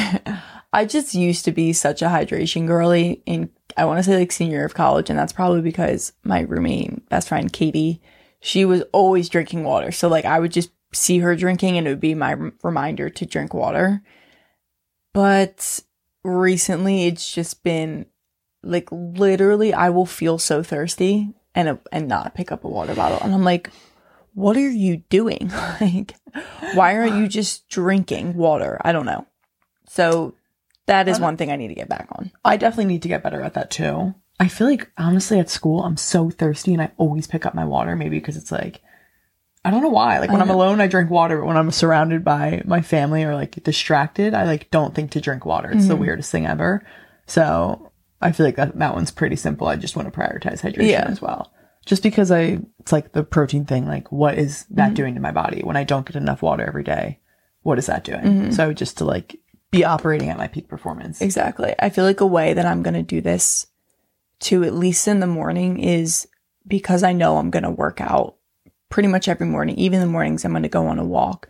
I 0.73 0.85
just 0.85 1.15
used 1.15 1.45
to 1.47 1.53
be 1.53 1.73
such 1.73 2.01
a 2.03 2.07
hydration 2.07 2.67
girly 2.67 3.23
in 3.27 3.51
I 3.77 3.85
want 3.85 3.99
to 3.99 4.03
say 4.03 4.19
like 4.19 4.33
senior 4.33 4.57
year 4.59 4.65
of 4.65 4.75
college, 4.75 5.11
and 5.11 5.19
that's 5.19 5.33
probably 5.33 5.61
because 5.63 6.13
my 6.25 6.41
roommate, 6.41 7.09
best 7.09 7.29
friend 7.29 7.53
Katie, 7.53 8.01
she 8.41 8.65
was 8.65 8.83
always 8.93 9.29
drinking 9.29 9.63
water. 9.65 9.93
So 9.93 10.09
like 10.09 10.25
I 10.25 10.39
would 10.41 10.51
just 10.53 10.71
see 10.93 11.19
her 11.21 11.37
drinking, 11.37 11.79
and 11.79 11.87
it 11.87 11.91
would 11.91 12.01
be 12.01 12.15
my 12.15 12.35
rem- 12.35 12.59
reminder 12.65 13.09
to 13.11 13.27
drink 13.27 13.55
water. 13.55 14.03
But 15.15 15.81
recently, 16.25 17.07
it's 17.07 17.31
just 17.33 17.63
been 17.63 18.07
like 18.63 18.89
literally, 18.91 19.73
I 19.73 19.91
will 19.91 20.07
feel 20.07 20.39
so 20.39 20.63
thirsty 20.63 21.33
and 21.55 21.79
and 21.93 22.09
not 22.09 22.35
pick 22.35 22.53
up 22.53 22.65
a 22.65 22.69
water 22.69 22.95
bottle, 22.95 23.19
and 23.23 23.35
I'm 23.35 23.45
like, 23.45 23.71
what 24.35 24.57
are 24.57 24.69
you 24.69 24.99
doing? 25.09 25.51
like, 25.81 26.15
why 26.75 26.97
aren't 26.97 27.17
you 27.17 27.29
just 27.29 27.69
drinking 27.69 28.35
water? 28.35 28.81
I 28.83 28.93
don't 28.93 29.07
know. 29.07 29.27
So 29.89 30.35
that 30.87 31.09
is 31.09 31.21
one 31.21 31.37
thing 31.37 31.51
I 31.51 31.57
need 31.57 31.69
to 31.69 31.75
get 31.75 31.89
back 31.89 32.09
on. 32.13 32.31
I 32.45 32.57
definitely 32.57 32.93
need 32.93 33.03
to 33.03 33.09
get 33.09 33.23
better 33.23 33.43
at 33.43 33.55
that 33.55 33.71
too. 33.71 34.15
I 34.39 34.49
feel 34.49 34.69
like 34.69 34.91
honestly 34.97 35.39
at 35.39 35.51
school 35.51 35.83
I'm 35.85 35.97
so 35.97 36.31
thirsty 36.31 36.73
and 36.73 36.81
I 36.81 36.93
always 36.97 37.27
pick 37.27 37.45
up 37.45 37.55
my 37.55 37.65
water. 37.65 37.97
Maybe 37.97 38.19
because 38.19 38.37
it's 38.37 38.53
like 38.53 38.81
I 39.65 39.71
don't 39.71 39.83
know 39.83 39.91
why. 39.91 40.19
Like 40.21 40.31
when 40.31 40.41
I'm 40.41 40.49
alone, 40.49 40.81
I 40.81 40.87
drink 40.87 41.11
water, 41.11 41.39
but 41.39 41.47
when 41.47 41.59
I'm 41.59 41.71
surrounded 41.71 42.25
by 42.25 42.63
my 42.65 42.81
family 42.81 43.25
or 43.25 43.35
like 43.35 43.63
distracted, 43.63 44.33
I 44.33 44.45
like 44.45 44.71
don't 44.71 44.95
think 44.95 45.11
to 45.13 45.21
drink 45.21 45.45
water. 45.45 45.71
It's 45.71 45.87
the 45.87 45.95
mm-hmm. 45.95 46.03
weirdest 46.03 46.33
thing 46.33 46.47
ever. 46.47 46.85
So 47.27 47.90
I 48.21 48.33
feel 48.33 48.47
like 48.47 48.57
that 48.57 48.79
that 48.79 48.95
one's 48.95 49.11
pretty 49.11 49.37
simple. 49.37 49.67
I 49.67 49.77
just 49.77 49.97
want 49.97 50.13
to 50.13 50.19
prioritize 50.19 50.61
hydration 50.61 50.91
Yeah. 50.91 51.07
as 51.09 51.23
well. 51.23 51.53
Just 51.87 52.03
because 52.03 52.31
I, 52.31 52.61
it's 52.79 52.93
like 52.93 53.13
the 53.13 53.25
protein 53.25 53.65
thing. 53.65 53.87
Like, 53.87 54.13
what 54.13 54.39
is 54.39 54.67
that 54.71 54.87
mm-hmm. 54.87 54.95
doing 54.95 55.15
to 55.15 55.21
my 55.21 55.33
body 55.33 55.63
when 55.63 55.77
I 55.77 55.85
don't 55.85 56.07
get 56.07 56.17
enough 56.17 56.43
water 56.43 56.65
every 56.65 56.85
day? 56.85 57.21
What 57.63 57.79
is 57.79 57.87
that 57.87 58.05
doing? 58.05 58.21
Mm-hmm. 58.21 58.51
So 58.51 58.73
just 58.73 58.99
to 58.99 59.05
like 59.05 59.41
be 59.71 59.85
operating 59.85 60.29
at 60.29 60.39
my 60.39 60.49
peak 60.49 60.69
performance. 60.69 61.21
Exactly. 61.21 61.75
I 61.79 61.91
feel 61.91 62.05
like 62.05 62.21
a 62.21 62.27
way 62.27 62.53
that 62.53 62.67
I'm 62.67 62.83
going 62.83 62.95
to 62.95 63.03
do 63.03 63.21
this 63.21 63.67
to 64.41 64.65
at 64.65 64.75
least 64.75 65.07
in 65.07 65.21
the 65.21 65.27
morning 65.27 65.79
is 65.79 66.27
because 66.67 67.03
I 67.03 67.13
know 67.13 67.37
I'm 67.37 67.51
going 67.51 67.63
to 67.63 67.71
work 67.71 68.01
out 68.01 68.37
pretty 68.89 69.09
much 69.09 69.29
every 69.29 69.47
morning, 69.47 69.77
even 69.77 70.01
the 70.01 70.07
mornings 70.07 70.45
I'm 70.45 70.53
going 70.53 70.63
to 70.63 70.69
go 70.69 70.87
on 70.87 70.99
a 70.99 71.05
walk, 71.05 71.49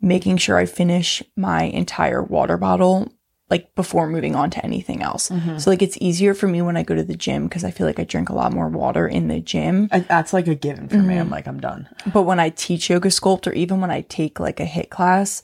making 0.00 0.36
sure 0.36 0.56
I 0.56 0.66
finish 0.66 1.22
my 1.36 1.64
entire 1.64 2.22
water 2.22 2.58
bottle 2.58 3.12
like 3.50 3.74
before 3.74 4.08
moving 4.08 4.34
on 4.34 4.50
to 4.50 4.64
anything 4.64 5.02
else. 5.02 5.28
Mm-hmm. 5.28 5.58
So 5.58 5.70
like 5.70 5.82
it's 5.82 5.98
easier 6.00 6.34
for 6.34 6.48
me 6.48 6.62
when 6.62 6.76
I 6.76 6.82
go 6.82 6.94
to 6.94 7.02
the 7.02 7.16
gym 7.16 7.46
because 7.46 7.64
I 7.64 7.70
feel 7.70 7.86
like 7.86 7.98
I 7.98 8.04
drink 8.04 8.28
a 8.30 8.34
lot 8.34 8.52
more 8.52 8.68
water 8.68 9.06
in 9.06 9.28
the 9.28 9.40
gym. 9.40 9.88
I, 9.92 10.00
that's 10.00 10.32
like 10.32 10.48
a 10.48 10.54
given 10.54 10.88
for 10.88 10.96
me. 10.96 11.16
I'm 11.16 11.24
mm-hmm. 11.24 11.32
like, 11.32 11.46
I'm 11.46 11.60
done. 11.60 11.88
But 12.12 12.22
when 12.22 12.40
I 12.40 12.48
teach 12.48 12.88
yoga 12.88 13.10
sculpt 13.10 13.46
or 13.46 13.52
even 13.52 13.80
when 13.80 13.90
I 13.90 14.00
take 14.02 14.40
like 14.40 14.60
a 14.60 14.64
HIIT 14.64 14.88
class, 14.88 15.42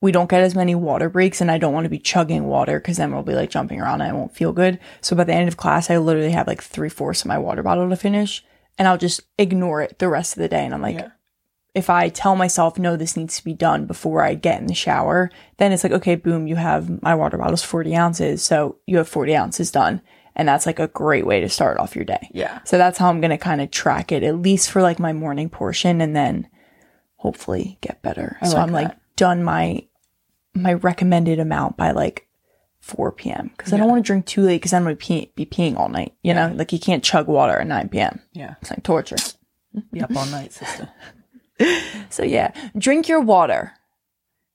we 0.00 0.12
don't 0.12 0.30
get 0.30 0.42
as 0.42 0.54
many 0.54 0.74
water 0.74 1.08
breaks 1.08 1.40
and 1.40 1.50
I 1.50 1.58
don't 1.58 1.72
want 1.72 1.84
to 1.84 1.90
be 1.90 1.98
chugging 1.98 2.44
water 2.44 2.80
because 2.80 2.96
then 2.96 3.12
we'll 3.12 3.22
be 3.22 3.34
like 3.34 3.50
jumping 3.50 3.80
around 3.80 4.00
and 4.00 4.10
I 4.10 4.14
won't 4.14 4.34
feel 4.34 4.52
good. 4.52 4.78
So 5.00 5.14
by 5.14 5.24
the 5.24 5.34
end 5.34 5.48
of 5.48 5.56
class, 5.56 5.90
I 5.90 5.98
literally 5.98 6.32
have 6.32 6.46
like 6.46 6.62
three 6.62 6.88
fourths 6.88 7.22
of 7.22 7.28
my 7.28 7.38
water 7.38 7.62
bottle 7.62 7.88
to 7.88 7.96
finish 7.96 8.44
and 8.78 8.86
I'll 8.86 8.98
just 8.98 9.22
ignore 9.38 9.82
it 9.82 9.98
the 9.98 10.08
rest 10.08 10.36
of 10.36 10.40
the 10.40 10.48
day. 10.48 10.64
And 10.64 10.74
I'm 10.74 10.82
like, 10.82 10.96
Yeah. 10.96 11.10
If 11.78 11.88
I 11.88 12.08
tell 12.08 12.36
myself, 12.36 12.78
no, 12.78 12.96
this 12.96 13.16
needs 13.16 13.36
to 13.38 13.44
be 13.44 13.54
done 13.54 13.86
before 13.86 14.22
I 14.22 14.34
get 14.34 14.60
in 14.60 14.66
the 14.66 14.74
shower, 14.74 15.30
then 15.56 15.72
it's 15.72 15.82
like, 15.82 15.92
okay, 15.92 16.16
boom, 16.16 16.46
you 16.46 16.56
have 16.56 17.02
my 17.02 17.14
water 17.14 17.38
bottle's 17.38 17.62
40 17.64 17.96
ounces. 17.96 18.42
So 18.42 18.76
you 18.86 18.98
have 18.98 19.08
40 19.08 19.34
ounces 19.36 19.70
done. 19.70 20.02
And 20.36 20.46
that's 20.46 20.66
like 20.66 20.78
a 20.78 20.86
great 20.88 21.26
way 21.26 21.40
to 21.40 21.48
start 21.48 21.78
off 21.78 21.96
your 21.96 22.04
day. 22.04 22.30
Yeah. 22.32 22.60
So 22.64 22.78
that's 22.78 22.98
how 22.98 23.08
I'm 23.08 23.20
going 23.20 23.30
to 23.30 23.38
kind 23.38 23.60
of 23.60 23.70
track 23.70 24.12
it, 24.12 24.22
at 24.22 24.36
least 24.38 24.70
for 24.70 24.82
like 24.82 24.98
my 25.00 25.12
morning 25.12 25.48
portion, 25.48 26.00
and 26.00 26.14
then 26.14 26.48
hopefully 27.16 27.78
get 27.80 28.02
better. 28.02 28.36
so 28.44 28.50
like 28.50 28.58
I'm 28.58 28.72
like 28.72 28.96
done 29.16 29.42
my 29.42 29.84
my 30.54 30.74
recommended 30.74 31.40
amount 31.40 31.76
by 31.76 31.90
like 31.90 32.28
4 32.80 33.10
p.m. 33.12 33.50
because 33.56 33.72
I 33.72 33.76
don't 33.76 33.88
want 33.88 34.04
to 34.04 34.06
drink 34.06 34.26
too 34.26 34.42
late 34.42 34.56
because 34.56 34.72
I'm 34.72 34.84
going 34.84 34.96
to 34.96 35.04
pee- 35.04 35.32
be 35.34 35.44
peeing 35.44 35.76
all 35.76 35.88
night. 35.88 36.14
You 36.22 36.34
know, 36.34 36.52
like 36.54 36.72
you 36.72 36.78
can't 36.78 37.02
chug 37.02 37.26
water 37.26 37.58
at 37.58 37.66
9 37.66 37.88
p.m. 37.88 38.20
Yeah. 38.32 38.54
It's 38.60 38.70
like 38.70 38.82
torture. 38.84 39.16
Be 39.92 40.00
up 40.00 40.16
all 40.16 40.26
night, 40.26 40.52
sister. 40.52 40.88
So 42.10 42.22
yeah, 42.22 42.52
drink 42.76 43.06
your 43.08 43.20
water, 43.20 43.72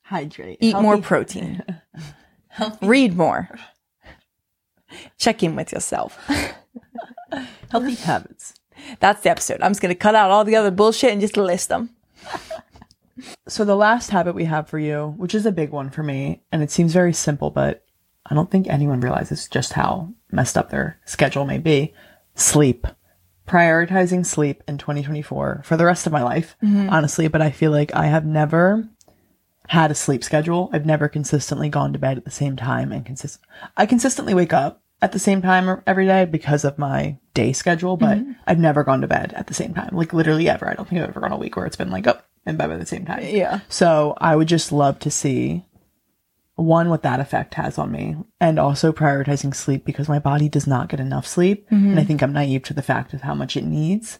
Hydrate. 0.03 0.57
eat 0.59 0.75
more 0.75 0.97
protein, 0.97 1.61
read 2.81 3.15
more, 3.15 3.49
check 5.17 5.43
in 5.43 5.55
with 5.55 5.71
yourself. 5.71 6.17
Healthy 7.69 7.95
habits. 7.95 8.53
That's 8.99 9.21
the 9.21 9.29
episode. 9.29 9.61
I'm 9.61 9.71
just 9.71 9.81
going 9.81 9.93
to 9.93 9.99
cut 9.99 10.15
out 10.15 10.31
all 10.31 10.43
the 10.43 10.55
other 10.55 10.71
bullshit 10.71 11.11
and 11.11 11.21
just 11.21 11.37
list 11.37 11.69
them. 11.69 11.91
So 13.47 13.63
the 13.65 13.75
last 13.75 14.09
habit 14.09 14.33
we 14.35 14.45
have 14.45 14.67
for 14.67 14.79
you, 14.79 15.13
which 15.17 15.35
is 15.35 15.45
a 15.45 15.51
big 15.51 15.69
one 15.69 15.89
for 15.89 16.01
me, 16.03 16.41
and 16.51 16.63
it 16.63 16.71
seems 16.71 16.93
very 16.93 17.13
simple, 17.13 17.49
but 17.51 17.83
I 18.25 18.33
don't 18.35 18.49
think 18.49 18.67
anyone 18.67 18.99
realizes 18.99 19.47
just 19.47 19.73
how 19.73 20.09
messed 20.31 20.57
up 20.57 20.69
their 20.69 20.99
schedule 21.05 21.45
may 21.45 21.59
be. 21.59 21.93
Sleep. 22.35 22.87
Prioritizing 23.47 24.25
sleep 24.25 24.63
in 24.67 24.77
2024 24.77 25.62
for 25.63 25.77
the 25.77 25.86
rest 25.86 26.08
of 26.08 26.13
my 26.13 26.23
life, 26.23 26.56
mm-hmm. 26.63 26.89
honestly, 26.89 27.27
but 27.27 27.41
I 27.41 27.51
feel 27.51 27.71
like 27.71 27.93
I 27.93 28.06
have 28.06 28.25
never 28.25 28.88
had 29.67 29.91
a 29.91 29.95
sleep 29.95 30.23
schedule. 30.23 30.69
I've 30.73 30.86
never 30.86 31.08
consistently 31.08 31.69
gone 31.69 31.93
to 31.93 31.99
bed 31.99 32.17
at 32.17 32.25
the 32.25 32.32
same 32.32 32.56
time 32.56 32.91
and 32.91 33.06
consist 33.06 33.39
I 33.77 33.86
consistently 33.86 34.34
wake 34.34 34.53
up 34.53 34.82
at 35.01 35.12
the 35.12 35.19
same 35.19 35.41
time 35.41 35.82
every 35.86 36.06
day 36.06 36.25
because 36.25 36.63
of 36.63 36.77
my 36.77 37.17
day 37.34 37.51
schedule, 37.51 37.97
but 37.97 38.19
mm-hmm. 38.19 38.32
I've 38.47 38.60
never 38.60 38.84
gone 38.84 39.01
to 39.01 39.08
bed 39.08 39.34
at 39.36 39.47
the 39.47 39.53
same 39.53 39.73
time. 39.73 39.89
Like 39.91 40.13
literally 40.13 40.47
ever. 40.49 40.69
I 40.69 40.75
don't 40.75 40.88
think 40.88 41.01
I've 41.01 41.10
ever 41.10 41.19
gone 41.19 41.34
a 41.34 41.38
week 41.38 41.56
where 41.56 41.65
it's 41.65 41.75
been 41.75 41.91
like 41.91 42.08
up 42.08 42.25
in 42.45 42.56
bed 42.56 42.71
at 42.71 42.79
the 42.79 42.86
same 42.86 43.06
time. 43.06 43.23
Yeah. 43.23 43.60
So 43.67 44.15
I 44.17 44.36
would 44.36 44.47
just 44.47 44.71
love 44.71 44.99
to 44.99 45.12
see 45.12 45.65
one 46.55 46.89
what 46.89 47.03
that 47.03 47.19
effect 47.19 47.55
has 47.55 47.77
on 47.77 47.91
me 47.91 48.15
and 48.39 48.59
also 48.59 48.91
prioritizing 48.91 49.55
sleep 49.55 49.85
because 49.85 50.07
my 50.07 50.19
body 50.19 50.47
does 50.47 50.67
not 50.67 50.87
get 50.87 50.99
enough 50.99 51.25
sleep 51.25 51.65
and 51.69 51.93
I 51.93 51.97
mm-hmm. 51.97 52.07
think 52.07 52.21
I'm 52.21 52.33
naive 52.33 52.63
to 52.63 52.73
the 52.73 52.83
fact 52.83 53.13
of 53.13 53.21
how 53.21 53.33
much 53.33 53.57
it 53.57 53.63
needs. 53.63 54.19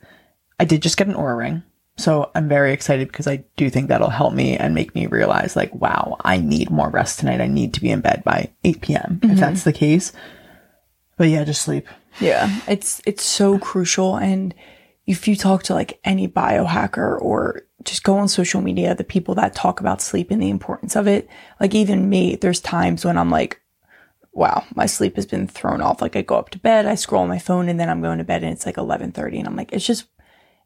I 0.59 0.65
did 0.65 0.81
just 0.81 0.97
get 0.97 1.07
an 1.07 1.13
Oura 1.13 1.37
ring. 1.37 1.63
So 1.95 2.31
I'm 2.33 2.49
very 2.49 2.73
excited 2.73 3.07
because 3.07 3.27
I 3.27 3.43
do 3.55 3.69
think 3.69 3.87
that'll 3.87 4.09
help 4.09 4.33
me 4.33 4.57
and 4.57 4.73
make 4.73 4.95
me 4.95 5.05
realize 5.05 5.55
like, 5.55 5.73
wow, 5.75 6.17
I 6.21 6.37
need 6.37 6.71
more 6.71 6.89
rest 6.89 7.19
tonight. 7.19 7.39
I 7.39 7.47
need 7.47 7.75
to 7.75 7.81
be 7.81 7.91
in 7.91 8.01
bed 8.01 8.23
by 8.23 8.51
8 8.63 8.81
p.m. 8.81 9.19
if 9.21 9.29
mm-hmm. 9.29 9.39
that's 9.39 9.63
the 9.63 9.73
case. 9.73 10.11
But 11.17 11.29
yeah, 11.29 11.43
just 11.43 11.61
sleep. 11.61 11.87
Yeah, 12.19 12.61
it's 12.67 13.01
it's 13.05 13.23
so 13.23 13.59
crucial 13.59 14.17
and 14.17 14.53
if 15.05 15.27
you 15.27 15.35
talk 15.35 15.63
to 15.63 15.73
like 15.73 15.99
any 16.03 16.27
biohacker 16.27 17.19
or 17.21 17.63
just 17.85 18.03
go 18.03 18.17
on 18.17 18.27
social 18.27 18.61
media, 18.61 18.95
the 18.95 19.03
people 19.03 19.35
that 19.35 19.53
talk 19.53 19.79
about 19.79 20.01
sleep 20.01 20.31
and 20.31 20.41
the 20.41 20.49
importance 20.49 20.95
of 20.95 21.07
it, 21.07 21.29
like 21.59 21.75
even 21.75 22.09
me, 22.09 22.35
there's 22.35 22.59
times 22.59 23.05
when 23.05 23.17
I'm 23.17 23.29
like, 23.29 23.61
wow, 24.31 24.63
my 24.75 24.85
sleep 24.85 25.15
has 25.15 25.25
been 25.25 25.47
thrown 25.47 25.81
off. 25.81 26.01
Like 26.01 26.15
I 26.15 26.21
go 26.21 26.35
up 26.35 26.49
to 26.51 26.59
bed, 26.59 26.85
I 26.85 26.95
scroll 26.95 27.23
on 27.23 27.29
my 27.29 27.39
phone 27.39 27.69
and 27.69 27.79
then 27.79 27.89
I'm 27.89 28.01
going 28.01 28.17
to 28.17 28.23
bed 28.23 28.43
and 28.43 28.51
it's 28.51 28.65
like 28.65 28.75
11:30 28.75 29.39
and 29.39 29.47
I'm 29.47 29.55
like 29.55 29.71
it's 29.71 29.85
just 29.85 30.05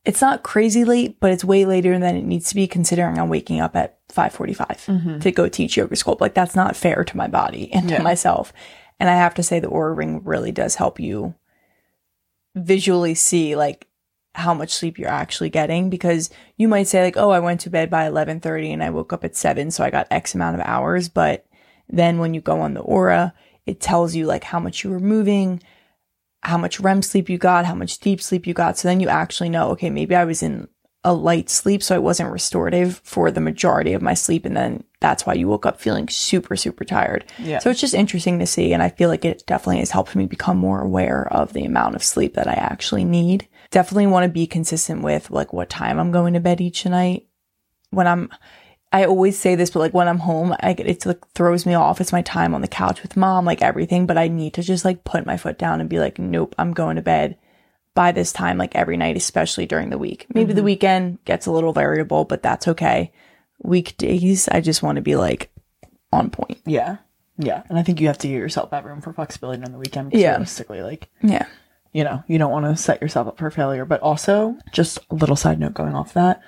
it's 0.05 0.21
not 0.21 0.43
crazy 0.43 0.85
late, 0.85 1.19
but 1.19 1.31
it's 1.31 1.43
way 1.43 1.65
later 1.65 1.99
than 1.99 2.15
it 2.15 2.23
needs 2.23 2.47
to 2.49 2.55
be 2.55 2.65
considering 2.65 3.19
I'm 3.19 3.29
waking 3.29 3.59
up 3.59 3.75
at 3.75 3.99
5:45 4.09 4.55
mm-hmm. 4.57 5.19
to 5.19 5.31
go 5.31 5.49
teach 5.49 5.75
yoga 5.75 5.95
sculpt. 5.95 6.21
Like 6.21 6.33
that's 6.33 6.55
not 6.55 6.75
fair 6.75 7.03
to 7.03 7.17
my 7.17 7.27
body 7.27 7.71
and 7.73 7.89
Yeah. 7.89 7.97
to 7.97 8.03
myself. 8.03 8.53
And 8.99 9.09
I 9.09 9.15
have 9.15 9.35
to 9.35 9.43
say 9.43 9.59
the 9.59 9.67
Oura 9.67 9.95
Ring 9.95 10.23
really 10.23 10.51
does 10.51 10.75
help 10.75 10.99
you 10.99 11.35
visually 12.55 13.13
see 13.13 13.55
like 13.55 13.86
how 14.37 14.53
much 14.53 14.71
sleep 14.71 14.97
you're 14.97 15.09
actually 15.09 15.49
getting 15.49 15.89
because 15.89 16.29
you 16.55 16.67
might 16.67 16.87
say 16.87 17.03
like, 17.03 17.17
"Oh, 17.17 17.31
I 17.31 17.39
went 17.39 17.59
to 17.61 17.69
bed 17.69 17.89
by 17.89 18.05
11:30 18.05 18.71
and 18.71 18.83
I 18.83 18.89
woke 18.91 19.11
up 19.11 19.23
at 19.23 19.35
7, 19.35 19.71
so 19.71 19.83
I 19.83 19.89
got 19.89 20.07
X 20.11 20.35
amount 20.35 20.55
of 20.55 20.65
hours." 20.65 21.09
But 21.09 21.45
then 21.89 22.19
when 22.19 22.33
you 22.33 22.41
go 22.41 22.61
on 22.61 22.73
the 22.73 22.83
Oura, 22.83 23.33
it 23.65 23.81
tells 23.81 24.15
you 24.15 24.25
like 24.25 24.43
how 24.45 24.59
much 24.59 24.83
you 24.83 24.89
were 24.89 24.99
moving, 24.99 25.61
how 26.43 26.57
much 26.57 26.79
REM 26.79 27.01
sleep 27.01 27.29
you 27.29 27.37
got, 27.37 27.65
how 27.65 27.75
much 27.75 27.99
deep 27.99 28.21
sleep 28.21 28.47
you 28.47 28.53
got. 28.53 28.77
So 28.77 28.87
then 28.87 28.99
you 28.99 29.09
actually 29.09 29.49
know, 29.49 29.69
okay, 29.71 29.89
maybe 29.89 30.15
I 30.15 30.25
was 30.25 30.43
in 30.43 30.67
a 31.03 31.13
light 31.13 31.49
sleep, 31.49 31.81
so 31.81 31.95
I 31.95 31.99
wasn't 31.99 32.31
restorative 32.31 33.01
for 33.03 33.31
the 33.31 33.39
majority 33.39 33.93
of 33.93 34.01
my 34.01 34.13
sleep. 34.13 34.45
And 34.45 34.57
then 34.57 34.83
that's 34.99 35.25
why 35.25 35.33
you 35.33 35.47
woke 35.47 35.65
up 35.65 35.79
feeling 35.79 36.09
super, 36.09 36.55
super 36.55 36.83
tired. 36.83 37.25
Yeah. 37.39 37.59
So 37.59 37.69
it's 37.69 37.79
just 37.79 37.93
interesting 37.93 38.39
to 38.39 38.45
see. 38.45 38.73
And 38.73 38.83
I 38.83 38.89
feel 38.89 39.09
like 39.09 39.23
it 39.23 39.43
definitely 39.47 39.79
has 39.79 39.91
helped 39.91 40.15
me 40.15 40.25
become 40.25 40.57
more 40.57 40.81
aware 40.81 41.31
of 41.31 41.53
the 41.53 41.65
amount 41.65 41.95
of 41.95 42.03
sleep 42.03 42.33
that 42.33 42.47
I 42.47 42.53
actually 42.53 43.05
need. 43.05 43.47
Definitely 43.71 44.07
want 44.07 44.23
to 44.23 44.29
be 44.29 44.47
consistent 44.47 45.03
with 45.03 45.29
like 45.29 45.53
what 45.53 45.69
time 45.69 45.99
I'm 45.99 46.11
going 46.11 46.33
to 46.33 46.39
bed 46.39 46.61
each 46.61 46.85
night. 46.85 47.27
When 47.89 48.07
I'm, 48.07 48.29
I 48.91 49.05
always 49.05 49.37
say 49.37 49.55
this, 49.55 49.69
but 49.69 49.79
like 49.79 49.93
when 49.93 50.07
I'm 50.07 50.19
home, 50.19 50.55
I 50.61 50.73
get 50.73 50.87
it 50.87 51.05
like 51.05 51.27
throws 51.33 51.65
me 51.65 51.73
off. 51.73 51.99
It's 51.99 52.13
my 52.13 52.21
time 52.21 52.55
on 52.55 52.61
the 52.61 52.67
couch 52.67 53.01
with 53.01 53.17
mom, 53.17 53.45
like 53.45 53.61
everything. 53.61 54.05
But 54.05 54.17
I 54.17 54.27
need 54.27 54.53
to 54.55 54.63
just 54.63 54.85
like 54.85 55.03
put 55.03 55.25
my 55.25 55.37
foot 55.37 55.57
down 55.57 55.81
and 55.81 55.89
be 55.89 55.99
like, 55.99 56.19
nope, 56.19 56.55
I'm 56.57 56.73
going 56.73 56.95
to 56.95 57.01
bed 57.01 57.37
by 57.93 58.11
this 58.11 58.31
time, 58.31 58.57
like 58.57 58.75
every 58.75 58.95
night, 58.95 59.17
especially 59.17 59.65
during 59.65 59.89
the 59.89 59.97
week. 59.97 60.27
Maybe 60.33 60.53
the 60.53 60.59
mm-hmm. 60.59 60.65
weekend 60.65 61.25
gets 61.25 61.47
a 61.47 61.51
little 61.51 61.73
variable, 61.73 62.25
but 62.25 62.43
that's 62.43 62.67
okay. 62.67 63.11
Weekdays, 63.63 64.47
I 64.49 64.61
just 64.61 64.83
want 64.83 64.97
to 64.97 65.01
be 65.01 65.15
like 65.15 65.49
on 66.13 66.29
point. 66.29 66.59
Yeah. 66.65 66.97
Yeah. 67.37 67.63
And 67.69 67.77
I 67.77 67.83
think 67.83 67.99
you 67.99 68.07
have 68.07 68.17
to 68.19 68.27
give 68.27 68.37
yourself 68.37 68.71
that 68.71 68.85
room 68.85 69.01
for 69.01 69.13
flexibility 69.13 69.63
on 69.63 69.71
the 69.71 69.77
weekend. 69.77 70.09
Because 70.09 70.21
Yeah. 70.21 70.31
Realistically, 70.31 70.81
like, 70.81 71.09
Yeah. 71.21 71.45
You 71.97 72.03
know, 72.03 72.23
you 72.27 72.37
don't 72.37 72.51
want 72.51 72.63
to 72.63 72.79
set 72.79 73.01
yourself 73.01 73.27
up 73.27 73.39
for 73.39 73.49
failure. 73.49 73.83
But 73.83 74.01
also, 74.01 74.55
just 74.71 74.99
a 75.09 75.15
little 75.15 75.35
side 75.35 75.59
note 75.59 75.73
going 75.73 75.95
off 75.95 76.13
that, 76.13 76.43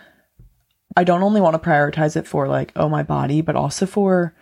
I 0.95 1.03
don't 1.03 1.23
only 1.23 1.41
want 1.41 1.55
to 1.55 1.69
prioritize 1.69 2.15
it 2.15 2.27
for 2.27 2.47
like, 2.47 2.71
oh, 2.75 2.87
my 2.87 3.01
body, 3.01 3.41
but 3.41 3.55
also 3.55 3.87
for 3.87 4.35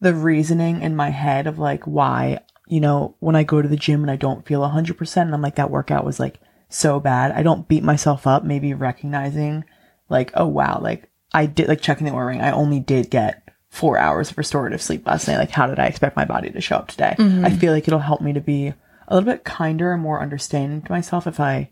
the 0.00 0.12
reasoning 0.12 0.82
in 0.82 0.96
my 0.96 1.10
head 1.10 1.46
of 1.46 1.60
like 1.60 1.84
why, 1.84 2.40
you 2.66 2.80
know, 2.80 3.14
when 3.20 3.36
I 3.36 3.44
go 3.44 3.62
to 3.62 3.68
the 3.68 3.76
gym 3.76 4.02
and 4.02 4.10
I 4.10 4.16
don't 4.16 4.44
feel 4.44 4.62
100% 4.62 5.16
and 5.22 5.32
I'm 5.32 5.42
like, 5.42 5.54
that 5.54 5.70
workout 5.70 6.04
was 6.04 6.18
like 6.18 6.40
so 6.68 6.98
bad. 6.98 7.30
I 7.30 7.44
don't 7.44 7.68
beat 7.68 7.84
myself 7.84 8.26
up, 8.26 8.42
maybe 8.42 8.74
recognizing 8.74 9.64
like, 10.08 10.32
oh, 10.34 10.48
wow, 10.48 10.80
like 10.82 11.08
I 11.32 11.46
did, 11.46 11.68
like 11.68 11.82
checking 11.82 12.08
the 12.08 12.12
ring, 12.12 12.40
I 12.40 12.50
only 12.50 12.80
did 12.80 13.10
get 13.10 13.48
four 13.70 13.96
hours 13.96 14.32
of 14.32 14.38
restorative 14.38 14.82
sleep 14.82 15.06
last 15.06 15.28
night. 15.28 15.38
Like, 15.38 15.52
how 15.52 15.68
did 15.68 15.78
I 15.78 15.86
expect 15.86 16.16
my 16.16 16.24
body 16.24 16.50
to 16.50 16.60
show 16.60 16.78
up 16.78 16.88
today? 16.88 17.14
Mm-hmm. 17.16 17.44
I 17.44 17.50
feel 17.50 17.72
like 17.72 17.86
it'll 17.86 18.00
help 18.00 18.20
me 18.20 18.32
to 18.32 18.40
be 18.40 18.74
a 19.08 19.14
little 19.14 19.32
bit 19.32 19.44
kinder 19.44 19.92
and 19.92 20.02
more 20.02 20.20
understanding 20.20 20.82
to 20.82 20.92
myself 20.92 21.26
if 21.26 21.40
I 21.40 21.70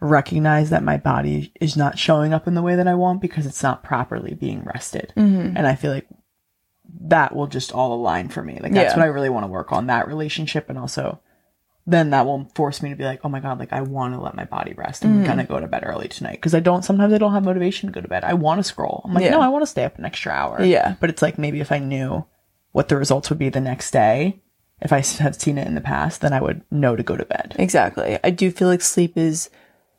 recognize 0.00 0.70
that 0.70 0.82
my 0.82 0.96
body 0.96 1.52
is 1.60 1.76
not 1.76 1.98
showing 1.98 2.34
up 2.34 2.48
in 2.48 2.54
the 2.54 2.62
way 2.62 2.74
that 2.74 2.88
I 2.88 2.94
want 2.94 3.22
because 3.22 3.46
it's 3.46 3.62
not 3.62 3.84
properly 3.84 4.34
being 4.34 4.64
rested. 4.64 5.12
Mm-hmm. 5.16 5.56
And 5.56 5.66
I 5.66 5.76
feel 5.76 5.92
like 5.92 6.08
that 7.02 7.34
will 7.34 7.46
just 7.46 7.72
all 7.72 7.94
align 7.94 8.28
for 8.28 8.42
me. 8.42 8.58
Like 8.60 8.72
that's 8.72 8.94
Yeah. 8.94 8.98
what 8.98 9.04
I 9.04 9.10
really 9.10 9.30
want 9.30 9.44
to 9.44 9.50
work 9.50 9.72
on 9.72 9.86
that 9.86 10.08
relationship 10.08 10.68
and 10.68 10.78
also 10.78 11.20
then 11.86 12.10
that 12.10 12.26
will 12.26 12.48
force 12.54 12.80
me 12.80 12.90
to 12.90 12.96
be 12.96 13.04
like, 13.04 13.20
oh 13.24 13.28
my 13.28 13.40
god, 13.40 13.58
like 13.58 13.72
I 13.72 13.80
want 13.80 14.14
to 14.14 14.20
let 14.20 14.36
my 14.36 14.44
body 14.44 14.72
rest. 14.72 15.04
I'm 15.04 15.24
gonna 15.24 15.42
mm-hmm. 15.42 15.52
go 15.52 15.60
to 15.60 15.66
bed 15.66 15.82
early 15.84 16.06
tonight 16.06 16.34
because 16.34 16.54
I 16.54 16.60
don't. 16.60 16.84
Sometimes 16.84 17.12
I 17.12 17.18
don't 17.18 17.32
have 17.32 17.44
motivation 17.44 17.88
to 17.88 17.92
go 17.92 18.00
to 18.00 18.08
bed. 18.08 18.22
I 18.22 18.34
want 18.34 18.60
to 18.60 18.64
scroll. 18.64 19.02
I'm 19.04 19.14
like, 19.14 19.24
Yeah. 19.24 19.30
no, 19.30 19.40
I 19.40 19.48
want 19.48 19.62
to 19.62 19.66
stay 19.66 19.84
up 19.84 19.98
an 19.98 20.04
extra 20.04 20.32
hour. 20.32 20.62
Yeah. 20.62 20.94
But 21.00 21.10
it's 21.10 21.22
like 21.22 21.38
maybe 21.38 21.60
if 21.60 21.72
I 21.72 21.78
knew 21.78 22.24
what 22.70 22.88
the 22.88 22.96
results 22.96 23.30
would 23.30 23.38
be 23.38 23.48
the 23.48 23.60
next 23.60 23.90
day, 23.90 24.41
if 24.82 24.92
I 24.92 25.02
have 25.22 25.40
seen 25.40 25.58
it 25.58 25.66
in 25.66 25.74
the 25.74 25.80
past, 25.80 26.20
then 26.20 26.32
I 26.32 26.40
would 26.40 26.62
know 26.70 26.96
to 26.96 27.02
go 27.02 27.16
to 27.16 27.24
bed. 27.24 27.54
Exactly. 27.58 28.18
I 28.22 28.30
do 28.30 28.50
feel 28.50 28.68
like 28.68 28.82
sleep 28.82 29.16
is 29.16 29.48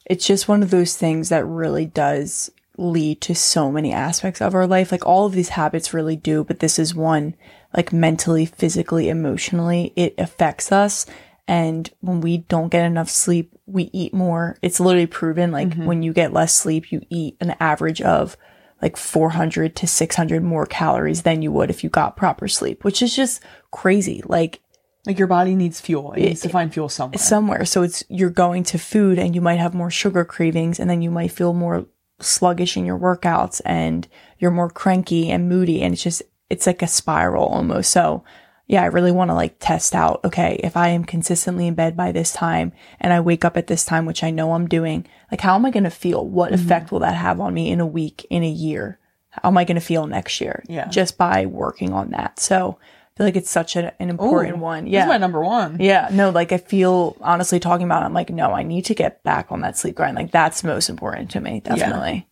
it's 0.06 0.28
just 0.28 0.48
one 0.48 0.62
of 0.62 0.70
those 0.70 0.98
things 0.98 1.30
that 1.30 1.46
really 1.46 1.86
does 1.86 2.52
lead 2.78 3.22
to 3.22 3.36
so 3.36 3.72
many 3.72 3.94
aspects 3.94 4.42
of 4.42 4.54
our 4.54 4.68
life. 4.68 4.92
Like 4.92 5.06
all 5.06 5.26
of 5.26 5.34
these 5.34 5.50
habits 5.50 5.94
really 5.94 6.16
do, 6.16 6.44
but 6.44 6.60
this 6.60 6.78
is 6.78 6.94
one 6.94 7.36
like 7.76 7.94
mentally, 7.94 8.46
physically, 8.46 9.10
emotionally, 9.10 9.94
it 9.96 10.14
affects 10.18 10.72
us. 10.72 11.06
And 11.48 11.90
when 12.02 12.22
we 12.22 12.40
don't 12.40 12.70
get 12.70 12.86
enough 12.86 13.10
sleep, 13.10 13.58
we 13.66 13.90
eat 13.94 14.14
more. 14.14 14.58
It's 14.62 14.80
literally 14.80 15.08
proven 15.08 15.52
like 15.52 15.70
mm-hmm. 15.70 15.86
when 15.86 16.04
you 16.04 16.14
get 16.14 16.34
less 16.34 16.54
sleep, 16.54 16.92
you 16.92 17.02
eat 17.10 17.38
an 17.40 17.56
average 17.60 18.02
of 18.02 18.38
like 18.82 18.98
400 18.98 19.76
to 19.78 19.88
600 19.88 20.44
more 20.44 20.66
calories 20.66 21.22
than 21.22 21.42
you 21.42 21.52
would 21.54 21.70
if 21.70 21.84
you 21.84 21.90
got 21.90 22.18
proper 22.18 22.50
sleep, 22.50 22.84
which 22.84 23.02
is 23.02 23.16
just 23.16 23.42
crazy. 23.72 24.22
Like 24.26 24.60
Like 25.06 25.20
your 25.20 25.28
body 25.28 25.56
needs 25.56 25.82
fuel. 25.82 26.14
It, 26.14 26.22
needs 26.22 26.42
to 26.42 26.50
find 26.50 26.74
fuel 26.74 26.90
somewhere. 26.90 27.18
somewhere. 27.20 27.66
So 27.66 27.84
it's 27.84 28.04
you're 28.08 28.30
going 28.30 28.64
to 28.66 28.78
food 28.78 29.20
and 29.20 29.36
you 29.36 29.42
might 29.42 29.60
have 29.60 29.74
more 29.74 29.92
sugar 29.92 30.24
cravings 30.24 30.80
and 30.80 30.90
then 30.90 31.02
you 31.02 31.12
might 31.12 31.32
feel 31.32 31.54
more 31.54 31.86
sluggish 32.20 32.78
in 32.78 32.86
your 32.86 32.98
workouts 32.98 33.62
and 33.66 34.08
you're 34.40 34.52
more 34.52 34.70
cranky 34.70 35.30
and 35.30 35.50
moody 35.50 35.82
and 35.82 35.94
it's 35.94 36.04
just 36.04 36.22
it's 36.50 36.68
like 36.68 36.82
a 36.82 36.88
spiral 36.88 37.46
almost. 37.46 37.92
So 37.92 38.24
yeah, 38.66 38.82
I 38.82 38.86
really 38.86 39.12
want 39.12 39.30
to 39.30 39.36
like 39.36 39.58
test 39.60 39.94
out, 39.94 40.22
okay, 40.24 40.60
if 40.64 40.78
I 40.78 40.90
am 40.90 41.04
consistently 41.04 41.68
in 41.68 41.76
bed 41.76 41.98
by 41.98 42.14
this 42.14 42.32
time 42.32 42.72
and 43.00 43.12
I 43.12 43.20
wake 43.20 43.44
up 43.44 43.58
at 43.58 43.68
this 43.68 43.84
time, 43.84 44.06
which 44.06 44.24
I 44.24 44.32
know 44.32 44.54
I'm 44.54 44.68
doing, 44.68 45.06
like 45.32 45.42
how 45.42 45.56
am 45.56 45.66
I 45.66 45.72
going 45.72 45.84
to 45.84 45.90
feel? 45.90 46.26
What 46.26 46.52
mm-hmm. 46.52 46.64
effect 46.64 46.92
will 46.92 47.00
that 47.00 47.16
have 47.16 47.42
on 47.42 47.54
me 47.54 47.72
in 47.72 47.82
a 47.82 47.86
week, 47.86 48.26
in 48.30 48.42
a 48.44 48.50
year? 48.50 49.00
How 49.32 49.50
am 49.50 49.58
I 49.58 49.66
going 49.66 49.76
to 49.76 49.82
feel 49.82 50.08
next 50.08 50.40
year? 50.40 50.64
Yeah. 50.70 50.88
Just 50.88 51.18
by 51.18 51.46
working 51.46 51.92
on 51.92 52.12
that. 52.12 52.40
So 52.40 52.78
feel 53.16 53.26
like 53.26 53.36
it's 53.36 53.50
such 53.50 53.76
an, 53.76 53.92
an 54.00 54.10
important 54.10 54.58
one. 54.58 54.88
Yeah. 54.88 55.06
my 55.06 55.18
number 55.18 55.42
one. 55.42 55.78
Yeah, 55.80 56.10
no, 56.12 56.30
like 56.30 56.52
I 56.52 56.58
feel 56.58 57.16
honestly 57.22 57.60
talking 57.60 57.86
about 57.86 58.04
it, 58.04 58.06
I'm 58.06 58.14
like, 58.14 58.30
no, 58.30 58.52
I 58.52 58.64
need 58.64 58.86
to 58.86 58.96
get 58.96 59.24
back 59.24 59.52
on 59.52 59.62
that 59.62 59.78
sleep 59.78 59.96
grind. 59.96 60.16
Like 60.16 60.32
that's 60.32 60.64
most 60.64 60.90
important 60.90 61.32
to 61.32 61.40
me, 61.40 61.60
definitely. 61.60 62.28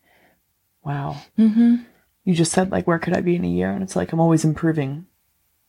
Wow. 0.84 1.18
Mm-hmm. 1.38 1.76
You 2.24 2.34
just 2.34 2.52
said 2.52 2.72
like, 2.72 2.88
where 2.88 3.00
could 3.00 3.16
I 3.16 3.22
be 3.22 3.36
in 3.36 3.46
a 3.46 3.50
year? 3.50 3.72
And 3.72 3.84
it's 3.84 3.96
like 3.96 4.12
I'm 4.12 4.20
always 4.20 4.44
improving. 4.46 5.06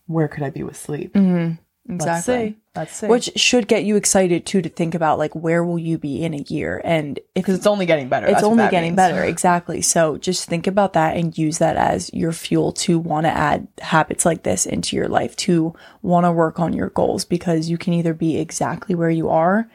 Where 0.07 0.29
could 0.29 0.43
I 0.43 0.51
be 0.51 0.63
with 0.63 0.77
sleep? 0.77 1.15
Let's 1.15 1.57
Exactly. 1.89 2.51
see. 2.51 2.57
Let's 2.77 2.97
see. 2.97 3.07
Which 3.09 3.31
should 3.37 3.67
get 3.67 3.85
you 3.85 3.97
excited 3.97 4.47
too 4.47 4.63
to 4.63 4.69
think 4.69 4.95
about 4.95 5.19
like 5.19 5.35
where 5.35 5.65
will 5.65 5.79
you 5.79 5.99
be 5.99 6.23
in 6.25 6.33
a 6.33 6.45
year 6.49 6.81
and 6.85 7.19
because 7.35 7.57
it's 7.57 7.67
only 7.67 7.87
getting 7.87 8.09
better. 8.09 8.29
it's 8.29 8.43
only 8.43 8.69
getting 8.69 8.91
means. 8.91 8.97
better. 8.97 9.25
Exactly. 9.25 9.83
So 9.83 10.17
just 10.17 10.49
think 10.49 10.67
about 10.67 10.93
that 10.93 11.17
and 11.17 11.37
use 11.37 11.59
that 11.59 11.77
as 11.77 12.13
your 12.15 12.33
fuel 12.33 12.73
to 12.73 12.99
want 12.99 13.27
to 13.27 13.31
add 13.31 13.67
habits 13.81 14.25
like 14.25 14.45
this 14.45 14.65
into 14.65 14.97
your 14.97 15.09
life, 15.09 15.35
to 15.37 15.75
want 16.03 16.25
to 16.25 16.33
work 16.33 16.61
on 16.61 16.73
your 16.73 16.91
goals 16.91 17.25
because 17.25 17.69
you 17.69 17.77
can 17.77 17.93
either 17.95 18.15
be 18.15 18.39
exactly 18.39 18.95
where 18.95 19.11
you 19.11 19.29
are 19.29 19.69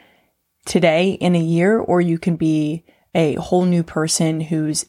today 0.65 1.11
in 1.11 1.35
a 1.35 1.39
year 1.39 1.77
or 1.77 1.99
you 1.99 2.17
can 2.17 2.35
be 2.35 2.83
a 3.13 3.35
whole 3.35 3.65
new 3.65 3.83
person 3.83 4.41
who's 4.41 4.85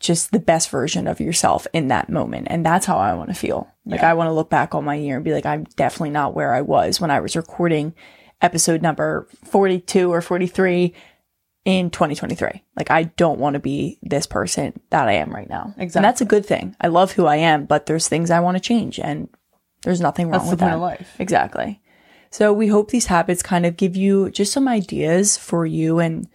just 0.00 0.30
the 0.30 0.38
best 0.38 0.70
version 0.70 1.08
of 1.08 1.20
yourself 1.20 1.66
in 1.72 1.88
that 1.88 2.08
moment. 2.08 2.46
And 2.50 2.64
that's 2.64 2.86
how 2.86 2.98
I 2.98 3.14
want 3.14 3.30
to 3.30 3.34
feel. 3.34 3.68
Like 3.88 4.02
I 4.02 4.14
want 4.14 4.28
to 4.28 4.32
look 4.32 4.50
back 4.50 4.74
on 4.74 4.84
my 4.84 4.94
year 4.94 5.16
and 5.16 5.24
be 5.24 5.32
like, 5.32 5.46
I'm 5.46 5.64
definitely 5.76 6.10
not 6.10 6.34
where 6.34 6.54
I 6.54 6.60
was 6.60 7.00
when 7.00 7.10
I 7.10 7.20
was 7.20 7.36
recording 7.36 7.94
episode 8.40 8.82
number 8.82 9.26
42 9.44 10.12
or 10.12 10.20
43 10.20 10.94
in 11.64 11.90
2023. 11.90 12.64
Like 12.76 12.90
I 12.90 13.04
don't 13.04 13.38
want 13.38 13.54
to 13.54 13.60
be 13.60 13.98
this 14.02 14.26
person 14.26 14.78
that 14.90 15.08
I 15.08 15.14
am 15.14 15.30
right 15.30 15.48
now. 15.48 15.74
Exactly. 15.78 15.98
And 15.98 16.04
that's 16.04 16.20
a 16.20 16.26
good 16.26 16.46
thing. 16.46 16.76
I 16.80 16.88
love 16.88 17.12
who 17.12 17.26
I 17.26 17.36
am, 17.36 17.64
but 17.64 17.86
there's 17.86 18.08
things 18.08 18.30
I 18.30 18.40
want 18.40 18.56
to 18.56 18.62
change 18.62 19.00
and 19.00 19.28
there's 19.82 20.00
nothing 20.00 20.28
wrong 20.28 20.40
That's 20.40 20.50
with 20.50 20.60
that. 20.60 20.78
life. 20.78 21.14
Exactly. 21.18 21.80
So 22.30 22.52
we 22.52 22.68
hope 22.68 22.90
these 22.90 23.06
habits 23.06 23.42
kind 23.42 23.64
of 23.64 23.76
give 23.76 23.96
you 23.96 24.30
just 24.30 24.52
some 24.52 24.68
ideas 24.68 25.38
for 25.38 25.64
you 25.64 25.98
and 25.98 26.28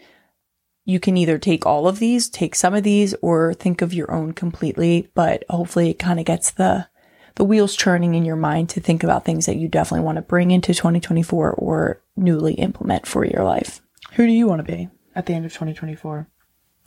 you 0.85 0.99
can 0.99 1.17
either 1.17 1.37
take 1.37 1.65
all 1.65 1.87
of 1.87 1.99
these, 1.99 2.29
take 2.29 2.55
some 2.55 2.73
of 2.73 2.83
these 2.83 3.13
or 3.21 3.53
think 3.53 3.81
of 3.81 3.93
your 3.93 4.11
own 4.11 4.33
completely, 4.33 5.09
but 5.13 5.43
hopefully 5.49 5.91
it 5.91 5.99
kind 5.99 6.19
of 6.19 6.25
gets 6.25 6.51
the 6.51 6.87
the 7.35 7.43
wheels 7.43 7.75
churning 7.75 8.13
in 8.15 8.25
your 8.25 8.35
mind 8.35 8.69
to 8.69 8.79
think 8.79 9.03
about 9.03 9.25
things 9.25 9.45
that 9.45 9.55
you 9.57 9.67
definitely 9.67 10.05
want 10.05 10.17
to 10.17 10.21
bring 10.21 10.51
into 10.51 10.73
2024 10.73 11.51
or 11.53 12.01
newly 12.15 12.53
implement 12.55 13.07
for 13.07 13.25
your 13.25 13.43
life. 13.43 13.81
Who 14.13 14.25
do 14.25 14.31
you 14.31 14.47
want 14.47 14.65
to 14.65 14.71
be 14.71 14.89
at 15.15 15.25
the 15.25 15.33
end 15.33 15.45
of 15.45 15.51
2024? 15.53 16.27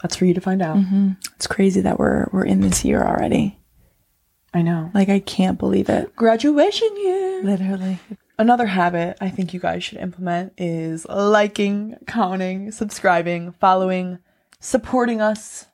That's 0.03 0.17
for 0.17 0.25
you 0.27 0.35
to 0.35 0.41
find 0.41 0.63
out. 0.63 0.77
Mm-hmm. 0.77 1.13
It's 1.37 1.47
crazy 1.47 1.81
that 1.81 1.99
we're 1.99 2.27
we're 2.33 2.45
in 2.45 2.61
this 2.61 2.85
year 2.85 3.03
already. 3.03 3.59
I 4.55 4.63
know. 4.63 4.91
Like 4.95 5.09
I 5.09 5.21
can't 5.21 5.59
believe 5.59 5.89
it. 5.89 6.15
Graduation 6.17 6.89
year. 6.97 7.43
Literally. 7.43 7.99
another 8.39 8.67
habit 8.67 9.17
I 9.21 9.31
think 9.31 9.53
you 9.53 9.61
guys 9.61 9.83
should 9.85 9.99
implement 9.99 10.53
is 10.59 11.07
liking, 11.09 11.97
commenting, 12.07 12.71
subscribing, 12.73 13.53
following, 13.59 14.19
supporting 14.61 15.21
us, 15.21 15.67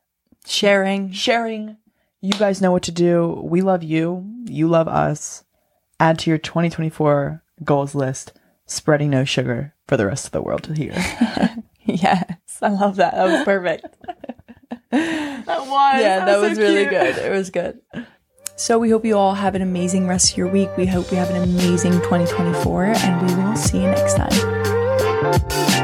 Sharing. 0.47 1.13
sharing. 1.13 1.77
You 2.25 2.33
guys 2.35 2.63
know 2.63 2.71
what 2.71 2.85
to 2.85 2.93
do. 2.93 3.41
We 3.43 3.63
love 3.63 3.83
you. 3.83 4.25
You 4.45 4.69
love 4.69 4.87
us. 4.87 5.43
Add 5.99 6.21
to 6.21 6.31
your 6.31 6.39
2024 6.39 7.43
goals 7.65 7.97
list 7.97 8.33
spreading 8.65 9.11
no 9.11 9.25
sugar 9.25 9.75
for 9.89 9.97
the 9.97 10.07
rest 10.07 10.27
of 10.27 10.31
the 10.33 10.41
world 10.41 10.63
to 10.65 10.73
hear. 10.73 10.95
Yes. 11.85 12.59
I 12.63 12.69
love 12.69 12.95
that. 12.97 13.15
That 13.15 13.25
was 13.25 13.45
perfect. 13.45 13.85
that 14.91 15.47
was. 15.47 16.01
yeah, 16.01 16.25
that 16.25 16.41
was 16.41 16.57
really 16.57 16.85
good. 16.85 17.19
It 17.19 17.33
was 17.33 17.51
good. 17.51 17.81
So 18.55 18.79
we 18.79 18.91
hope 18.91 19.05
you 19.05 19.17
all 19.17 19.35
have 19.35 19.57
an 19.57 19.63
amazing 19.63 20.07
rest 20.07 20.31
of 20.31 20.39
your 20.39 20.47
week. 20.47 20.69
We 20.77 20.87
hope 20.87 21.11
you 21.11 21.17
have 21.17 21.31
an 21.31 21.43
amazing 21.43 21.95
2024 22.03 22.85
and 22.85 23.27
we 23.27 23.35
will 23.35 23.57
see 23.57 23.79
you 23.79 23.89
next 23.89 24.15
time. 24.15 25.82